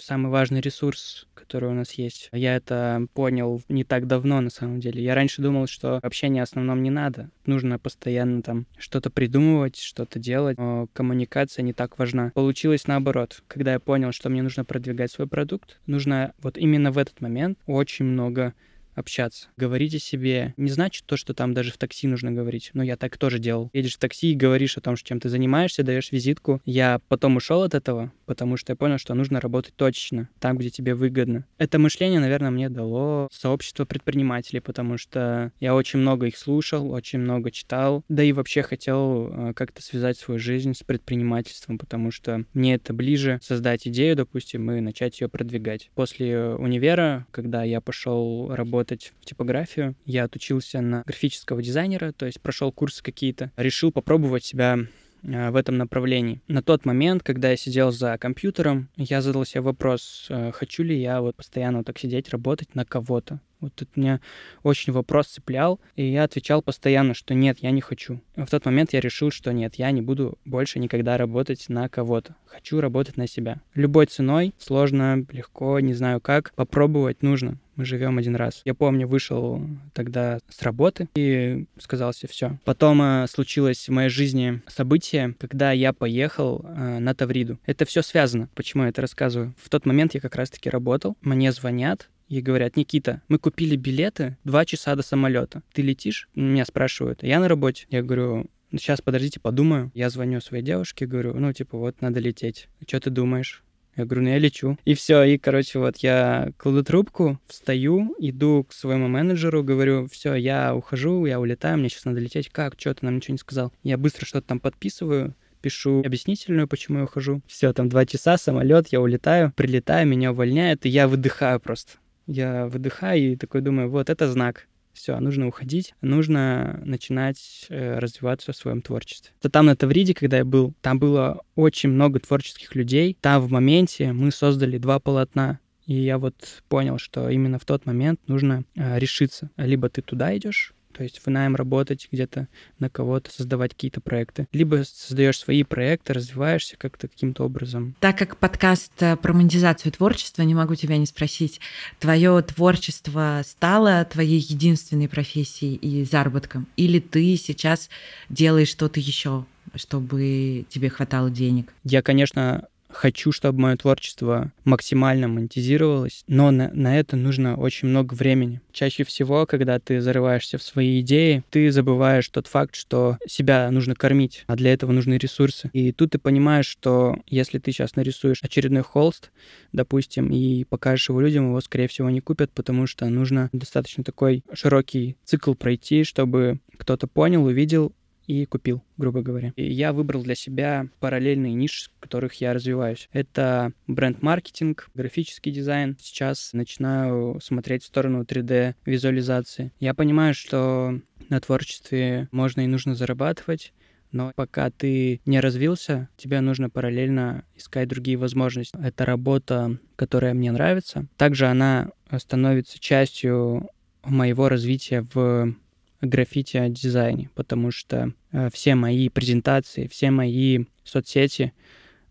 самый 0.00 0.30
важный 0.30 0.60
ресурс, 0.60 1.26
который 1.34 1.70
у 1.70 1.74
нас 1.74 1.92
есть. 1.92 2.28
Я 2.32 2.56
это 2.56 3.06
понял 3.14 3.62
не 3.68 3.84
так 3.84 4.06
давно, 4.06 4.40
на 4.40 4.50
самом 4.50 4.80
деле. 4.80 5.02
Я 5.02 5.14
раньше 5.14 5.42
думал, 5.42 5.66
что 5.66 5.96
общения 5.96 6.40
в 6.40 6.44
основном 6.44 6.82
не 6.82 6.90
надо. 6.90 7.30
Нужно 7.44 7.78
постоянно 7.78 8.42
там 8.42 8.66
что-то 8.78 9.10
придумывать, 9.10 9.76
что-то 9.76 10.18
делать. 10.18 10.58
Но 10.58 10.88
коммуникация 10.92 11.62
не 11.62 11.72
так 11.72 11.98
важна. 11.98 12.32
Получилось 12.34 12.86
наоборот. 12.86 13.42
Когда 13.48 13.72
я 13.72 13.80
понял, 13.80 14.12
что 14.12 14.28
мне 14.28 14.42
нужно 14.42 14.64
продвигать 14.64 15.10
свой 15.10 15.26
продукт, 15.28 15.80
нужно 15.86 16.32
вот 16.40 16.58
именно 16.58 16.90
в 16.90 16.98
этот 16.98 17.20
момент 17.20 17.58
очень 17.66 18.06
много 18.06 18.54
общаться. 18.96 19.48
Говорить 19.56 19.94
о 19.94 19.98
себе 19.98 20.54
не 20.56 20.70
значит 20.70 21.04
то, 21.06 21.16
что 21.16 21.34
там 21.34 21.54
даже 21.54 21.70
в 21.70 21.78
такси 21.78 22.08
нужно 22.08 22.32
говорить. 22.32 22.70
Но 22.74 22.82
я 22.82 22.96
так 22.96 23.16
тоже 23.18 23.38
делал. 23.38 23.70
Едешь 23.72 23.94
в 23.94 23.98
такси 23.98 24.32
и 24.32 24.36
говоришь 24.36 24.76
о 24.76 24.80
том, 24.80 24.96
чем 24.96 25.20
ты 25.20 25.28
занимаешься, 25.28 25.84
даешь 25.84 26.10
визитку. 26.10 26.60
Я 26.64 27.00
потом 27.08 27.36
ушел 27.36 27.62
от 27.62 27.74
этого, 27.74 28.12
потому 28.24 28.56
что 28.56 28.72
я 28.72 28.76
понял, 28.76 28.98
что 28.98 29.14
нужно 29.14 29.40
работать 29.40 29.74
точно, 29.76 30.28
там, 30.40 30.56
где 30.56 30.70
тебе 30.70 30.94
выгодно. 30.94 31.44
Это 31.58 31.78
мышление, 31.78 32.20
наверное, 32.20 32.50
мне 32.50 32.68
дало 32.68 33.28
сообщество 33.30 33.84
предпринимателей, 33.84 34.60
потому 34.60 34.96
что 34.96 35.52
я 35.60 35.74
очень 35.74 36.00
много 36.00 36.26
их 36.26 36.36
слушал, 36.36 36.90
очень 36.90 37.18
много 37.18 37.50
читал, 37.50 38.04
да 38.08 38.22
и 38.22 38.32
вообще 38.32 38.62
хотел 38.62 39.28
э, 39.28 39.52
как-то 39.54 39.82
связать 39.82 40.18
свою 40.18 40.40
жизнь 40.40 40.74
с 40.74 40.82
предпринимательством, 40.82 41.78
потому 41.78 42.10
что 42.10 42.44
мне 42.54 42.74
это 42.74 42.94
ближе 42.94 43.38
создать 43.42 43.86
идею, 43.86 44.16
допустим, 44.16 44.70
и 44.72 44.80
начать 44.80 45.20
ее 45.20 45.28
продвигать. 45.28 45.90
После 45.94 46.38
универа, 46.54 47.26
когда 47.30 47.62
я 47.62 47.80
пошел 47.80 48.54
работать 48.54 48.85
работать 48.86 49.12
в 49.20 49.24
типографию. 49.24 49.94
Я 50.04 50.24
отучился 50.24 50.80
на 50.80 51.02
графического 51.06 51.62
дизайнера, 51.62 52.12
то 52.12 52.26
есть 52.26 52.40
прошел 52.40 52.72
курсы 52.72 53.02
какие-то. 53.02 53.50
Решил 53.56 53.90
попробовать 53.90 54.44
себя 54.44 54.78
э, 55.22 55.50
в 55.50 55.56
этом 55.56 55.76
направлении. 55.76 56.40
На 56.46 56.62
тот 56.62 56.84
момент, 56.84 57.22
когда 57.22 57.50
я 57.50 57.56
сидел 57.56 57.90
за 57.90 58.16
компьютером, 58.18 58.88
я 58.96 59.22
задал 59.22 59.44
себе 59.44 59.62
вопрос, 59.62 60.26
э, 60.30 60.52
хочу 60.52 60.84
ли 60.84 61.00
я 61.00 61.20
вот 61.20 61.34
постоянно 61.36 61.78
вот 61.78 61.86
так 61.86 61.98
сидеть, 61.98 62.30
работать 62.30 62.74
на 62.74 62.84
кого-то. 62.84 63.40
Вот 63.66 63.82
это 63.82 63.90
меня 63.96 64.20
очень 64.62 64.92
вопрос 64.92 65.26
цеплял, 65.26 65.80
и 65.96 66.04
я 66.04 66.22
отвечал 66.22 66.62
постоянно, 66.62 67.14
что 67.14 67.34
нет, 67.34 67.58
я 67.60 67.72
не 67.72 67.80
хочу. 67.80 68.20
В 68.36 68.46
тот 68.46 68.64
момент 68.64 68.92
я 68.92 69.00
решил, 69.00 69.32
что 69.32 69.52
нет, 69.52 69.74
я 69.74 69.90
не 69.90 70.02
буду 70.02 70.38
больше 70.44 70.78
никогда 70.78 71.16
работать 71.16 71.68
на 71.68 71.88
кого-то. 71.88 72.36
Хочу 72.46 72.80
работать 72.80 73.16
на 73.16 73.26
себя. 73.26 73.60
Любой 73.74 74.06
ценой, 74.06 74.54
сложно, 74.58 75.26
легко, 75.32 75.80
не 75.80 75.94
знаю 75.94 76.20
как, 76.20 76.52
попробовать 76.54 77.22
нужно. 77.22 77.58
Мы 77.76 77.84
живем 77.84 78.16
один 78.16 78.36
раз. 78.36 78.62
Я 78.64 78.72
помню, 78.72 79.06
вышел 79.06 79.60
тогда 79.92 80.38
с 80.48 80.62
работы 80.62 81.08
и 81.14 81.66
сказал 81.78 82.14
себе 82.14 82.30
все. 82.30 82.58
Потом 82.64 83.02
э, 83.02 83.26
случилось 83.28 83.88
в 83.88 83.92
моей 83.92 84.08
жизни 84.08 84.62
событие, 84.66 85.34
когда 85.38 85.72
я 85.72 85.92
поехал 85.92 86.64
э, 86.64 86.98
на 86.98 87.14
Тавриду. 87.14 87.58
Это 87.66 87.84
все 87.84 88.00
связано. 88.00 88.48
Почему 88.54 88.84
я 88.84 88.88
это 88.88 89.02
рассказываю? 89.02 89.54
В 89.62 89.68
тот 89.68 89.84
момент 89.84 90.14
я 90.14 90.20
как 90.20 90.36
раз-таки 90.36 90.70
работал. 90.70 91.18
Мне 91.20 91.52
звонят, 91.52 92.08
и 92.28 92.40
говорят, 92.40 92.76
Никита, 92.76 93.22
мы 93.28 93.38
купили 93.38 93.76
билеты 93.76 94.36
два 94.44 94.64
часа 94.64 94.94
до 94.94 95.02
самолета. 95.02 95.62
Ты 95.72 95.82
летишь? 95.82 96.28
Меня 96.34 96.64
спрашивают. 96.64 97.22
Я 97.22 97.40
на 97.40 97.48
работе. 97.48 97.86
Я 97.90 98.02
говорю, 98.02 98.46
сейчас 98.72 99.00
подождите, 99.00 99.40
подумаю. 99.40 99.90
Я 99.94 100.10
звоню 100.10 100.40
своей 100.40 100.62
девушке, 100.62 101.06
говорю, 101.06 101.34
ну, 101.34 101.52
типа, 101.52 101.78
вот, 101.78 102.00
надо 102.00 102.20
лететь. 102.20 102.68
Что 102.86 103.00
ты 103.00 103.10
думаешь? 103.10 103.62
Я 103.96 104.04
говорю, 104.04 104.24
ну 104.24 104.28
я 104.28 104.38
лечу. 104.38 104.76
И 104.84 104.94
все, 104.94 105.22
и, 105.22 105.38
короче, 105.38 105.78
вот 105.78 105.96
я 105.98 106.50
кладу 106.58 106.84
трубку, 106.84 107.40
встаю, 107.46 108.14
иду 108.18 108.66
к 108.68 108.74
своему 108.74 109.08
менеджеру, 109.08 109.64
говорю, 109.64 110.06
все, 110.12 110.34
я 110.34 110.74
ухожу, 110.74 111.24
я 111.24 111.40
улетаю, 111.40 111.78
мне 111.78 111.88
сейчас 111.88 112.04
надо 112.04 112.20
лететь. 112.20 112.50
Как, 112.50 112.74
что 112.78 112.92
ты 112.92 113.06
нам 113.06 113.16
ничего 113.16 113.32
не 113.32 113.38
сказал? 113.38 113.72
Я 113.82 113.96
быстро 113.96 114.26
что-то 114.26 114.48
там 114.48 114.60
подписываю, 114.60 115.34
пишу 115.62 116.02
объяснительную, 116.04 116.68
почему 116.68 116.98
я 116.98 117.04
ухожу. 117.04 117.40
Все, 117.46 117.72
там 117.72 117.88
два 117.88 118.04
часа, 118.04 118.36
самолет, 118.36 118.88
я 118.88 119.00
улетаю, 119.00 119.54
прилетаю, 119.56 120.06
меня 120.06 120.32
увольняют, 120.32 120.84
и 120.84 120.90
я 120.90 121.08
выдыхаю 121.08 121.58
просто. 121.58 121.94
Я 122.26 122.66
выдыхаю 122.66 123.32
и 123.32 123.36
такой 123.36 123.60
думаю, 123.60 123.90
вот 123.90 124.10
это 124.10 124.30
знак. 124.30 124.66
Все, 124.92 125.18
нужно 125.20 125.46
уходить, 125.46 125.94
нужно 126.00 126.80
начинать 126.82 127.66
э, 127.68 127.98
развиваться 127.98 128.52
в 128.52 128.56
своем 128.56 128.80
творчестве. 128.80 129.34
То 129.42 129.50
там 129.50 129.66
на 129.66 129.76
Тавриде, 129.76 130.14
когда 130.14 130.38
я 130.38 130.44
был, 130.46 130.72
там 130.80 130.98
было 130.98 131.42
очень 131.54 131.90
много 131.90 132.18
творческих 132.18 132.74
людей. 132.74 133.14
Там 133.20 133.42
в 133.42 133.52
моменте 133.52 134.12
мы 134.12 134.30
создали 134.30 134.78
два 134.78 134.98
полотна. 134.98 135.60
И 135.84 135.94
я 135.94 136.16
вот 136.16 136.62
понял, 136.70 136.96
что 136.96 137.28
именно 137.28 137.58
в 137.58 137.66
тот 137.66 137.84
момент 137.84 138.20
нужно 138.26 138.64
э, 138.74 138.98
решиться. 138.98 139.50
Либо 139.58 139.90
ты 139.90 140.00
туда 140.00 140.34
идешь, 140.34 140.72
то 140.96 141.02
есть 141.02 141.20
в 141.22 141.28
найм 141.28 141.54
работать 141.56 142.08
где-то 142.10 142.48
на 142.78 142.88
кого-то, 142.88 143.30
создавать 143.30 143.72
какие-то 143.74 144.00
проекты. 144.00 144.48
Либо 144.52 144.82
создаешь 144.86 145.38
свои 145.38 145.62
проекты, 145.62 146.14
развиваешься 146.14 146.76
как-то 146.78 147.06
каким-то 147.06 147.44
образом. 147.44 147.94
Так 148.00 148.16
как 148.16 148.38
подкаст 148.38 148.92
э, 149.00 149.16
про 149.16 149.34
монетизацию 149.34 149.92
творчества, 149.92 150.40
не 150.42 150.54
могу 150.54 150.74
тебя 150.74 150.96
не 150.96 151.04
спросить, 151.04 151.60
твое 151.98 152.40
творчество 152.40 153.42
стало 153.44 154.06
твоей 154.06 154.40
единственной 154.40 155.08
профессией 155.08 155.74
и 155.74 156.02
заработком? 156.04 156.66
Или 156.76 156.98
ты 156.98 157.36
сейчас 157.36 157.90
делаешь 158.30 158.68
что-то 158.68 158.98
еще, 158.98 159.44
чтобы 159.74 160.64
тебе 160.70 160.88
хватало 160.88 161.28
денег? 161.30 161.74
Я, 161.84 162.00
конечно, 162.00 162.68
хочу, 162.88 163.32
чтобы 163.32 163.60
мое 163.60 163.76
творчество 163.76 164.52
максимально 164.64 165.28
монетизировалось, 165.28 166.24
но 166.26 166.50
на, 166.50 166.70
на 166.72 166.98
это 166.98 167.16
нужно 167.16 167.56
очень 167.56 167.88
много 167.88 168.14
времени. 168.14 168.60
Чаще 168.72 169.04
всего, 169.04 169.46
когда 169.46 169.78
ты 169.78 170.00
зарываешься 170.00 170.58
в 170.58 170.62
свои 170.62 171.00
идеи, 171.00 171.42
ты 171.50 171.70
забываешь 171.70 172.28
тот 172.28 172.46
факт, 172.46 172.74
что 172.74 173.18
себя 173.26 173.70
нужно 173.70 173.94
кормить, 173.94 174.44
а 174.46 174.56
для 174.56 174.72
этого 174.72 174.92
нужны 174.92 175.14
ресурсы. 175.14 175.70
И 175.72 175.92
тут 175.92 176.12
ты 176.12 176.18
понимаешь, 176.18 176.66
что 176.66 177.16
если 177.26 177.58
ты 177.58 177.72
сейчас 177.72 177.96
нарисуешь 177.96 178.42
очередной 178.42 178.82
холст, 178.82 179.30
допустим, 179.72 180.30
и 180.30 180.64
покажешь 180.64 181.08
его 181.08 181.20
людям, 181.20 181.48
его, 181.48 181.60
скорее 181.60 181.88
всего, 181.88 182.10
не 182.10 182.20
купят, 182.20 182.50
потому 182.52 182.86
что 182.86 183.06
нужно 183.06 183.50
достаточно 183.52 184.04
такой 184.04 184.42
широкий 184.52 185.16
цикл 185.24 185.54
пройти, 185.54 186.04
чтобы 186.04 186.60
кто-то 186.78 187.06
понял, 187.06 187.44
увидел 187.44 187.92
и 188.26 188.44
купил, 188.46 188.82
грубо 188.96 189.22
говоря. 189.22 189.52
И 189.56 189.70
я 189.70 189.92
выбрал 189.92 190.22
для 190.22 190.34
себя 190.34 190.88
параллельные 191.00 191.54
ниши, 191.54 191.90
в 191.96 192.00
которых 192.00 192.34
я 192.34 192.52
развиваюсь. 192.52 193.08
Это 193.12 193.72
бренд-маркетинг, 193.86 194.90
графический 194.94 195.52
дизайн. 195.52 195.96
Сейчас 196.00 196.52
начинаю 196.52 197.40
смотреть 197.40 197.82
в 197.82 197.86
сторону 197.86 198.22
3D-визуализации. 198.22 199.72
Я 199.78 199.94
понимаю, 199.94 200.34
что 200.34 201.00
на 201.28 201.40
творчестве 201.40 202.28
можно 202.32 202.62
и 202.62 202.66
нужно 202.66 202.94
зарабатывать, 202.94 203.72
но 204.12 204.32
пока 204.34 204.70
ты 204.70 205.20
не 205.26 205.40
развился, 205.40 206.08
тебе 206.16 206.40
нужно 206.40 206.70
параллельно 206.70 207.44
искать 207.56 207.88
другие 207.88 208.16
возможности. 208.16 208.76
Это 208.82 209.04
работа, 209.04 209.78
которая 209.96 210.34
мне 210.34 210.52
нравится. 210.52 211.06
Также 211.16 211.46
она 211.46 211.90
становится 212.16 212.78
частью 212.78 213.68
моего 214.04 214.48
развития 214.48 215.04
в 215.12 215.54
граффити-дизайне, 216.00 217.30
потому 217.34 217.70
что 217.70 218.12
э, 218.32 218.50
все 218.52 218.74
мои 218.74 219.08
презентации, 219.08 219.86
все 219.86 220.10
мои 220.10 220.64
соцсети, 220.84 221.52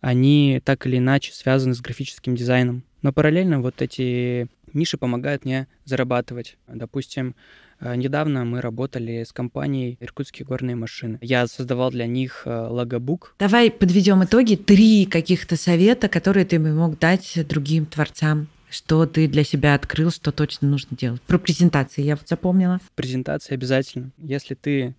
они 0.01 0.61
так 0.63 0.85
или 0.85 0.97
иначе 0.97 1.33
связаны 1.33 1.73
с 1.73 1.81
графическим 1.81 2.35
дизайном. 2.35 2.83
Но 3.01 3.13
параллельно 3.13 3.61
вот 3.61 3.81
эти 3.81 4.47
ниши 4.73 4.97
помогают 4.97 5.45
мне 5.45 5.67
зарабатывать. 5.85 6.57
Допустим, 6.67 7.35
э, 7.79 7.95
недавно 7.95 8.45
мы 8.45 8.61
работали 8.61 9.23
с 9.23 9.31
компанией 9.31 9.97
«Иркутские 9.99 10.45
горные 10.45 10.75
машины». 10.75 11.17
Я 11.21 11.47
создавал 11.47 11.91
для 11.91 12.07
них 12.07 12.43
э, 12.45 12.67
логобук. 12.69 13.35
Давай 13.39 13.71
подведем 13.71 14.23
итоги. 14.23 14.55
Три 14.55 15.05
каких-то 15.05 15.55
совета, 15.55 16.09
которые 16.09 16.45
ты 16.45 16.59
мог 16.59 16.99
дать 16.99 17.39
другим 17.47 17.85
творцам 17.85 18.47
что 18.75 19.05
ты 19.05 19.27
для 19.27 19.43
себя 19.43 19.73
открыл, 19.73 20.11
что 20.11 20.31
точно 20.33 20.67
нужно 20.67 20.97
делать? 20.97 21.21
Про 21.21 21.39
презентации 21.39 22.01
я 22.01 22.17
вот 22.17 22.27
запомнила. 22.27 22.79
Презентации 22.95 23.53
обязательно. 23.53 24.11
Если 24.17 24.53
ты 24.53 24.95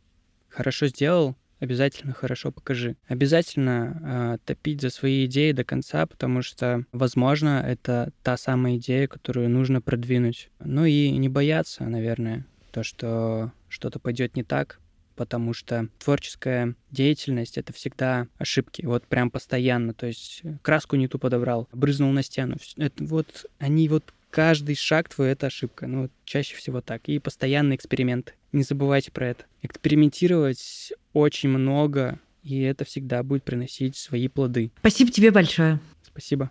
хорошо 0.48 0.86
сделал, 0.86 1.36
обязательно 1.60 2.14
хорошо 2.14 2.52
покажи. 2.52 2.96
Обязательно 3.06 4.00
э, 4.02 4.38
топить 4.46 4.80
за 4.80 4.88
свои 4.88 5.26
идеи 5.26 5.52
до 5.52 5.62
конца, 5.62 6.06
потому 6.06 6.40
что, 6.40 6.84
возможно, 6.92 7.62
это 7.66 8.12
та 8.22 8.38
самая 8.38 8.76
идея, 8.76 9.08
которую 9.08 9.50
нужно 9.50 9.82
продвинуть. 9.82 10.48
Ну 10.58 10.86
и 10.86 11.10
не 11.10 11.28
бояться, 11.28 11.84
наверное, 11.84 12.46
то, 12.72 12.82
что 12.82 13.52
что-то 13.68 13.98
пойдет 13.98 14.36
не 14.36 14.42
так, 14.42 14.80
потому 15.16 15.52
что 15.52 15.88
творческая 15.98 16.74
деятельность— 16.90 17.58
это 17.58 17.72
всегда 17.72 18.28
ошибки, 18.38 18.82
вот 18.82 19.06
прям 19.06 19.30
постоянно, 19.30 19.94
то 19.94 20.06
есть 20.06 20.40
э, 20.44 20.58
краску 20.62 20.96
не 20.96 21.08
ту 21.08 21.18
подобрал, 21.18 21.68
брызнул 21.72 22.12
на 22.12 22.22
стену, 22.22 22.56
это 22.76 23.04
вот 23.04 23.46
они 23.58 23.88
вот 23.88 24.04
каждый 24.30 24.76
шаг 24.76 25.08
твой— 25.08 25.30
это 25.30 25.46
ошибка, 25.46 25.86
ну 25.86 26.10
чаще 26.24 26.56
всего 26.56 26.80
так, 26.80 27.08
и 27.08 27.18
постоянные 27.18 27.76
эксперименты, 27.76 28.34
не 28.52 28.62
забывайте 28.62 29.10
про 29.10 29.28
это. 29.28 29.44
Экспериментировать 29.62 30.92
очень 31.12 31.48
много, 31.48 32.18
и 32.42 32.60
это 32.60 32.84
всегда 32.84 33.22
будет 33.22 33.42
приносить 33.42 33.96
свои 33.96 34.28
плоды. 34.28 34.70
Спасибо 34.78 35.10
тебе 35.10 35.30
большое. 35.30 35.80
Спасибо. 36.04 36.50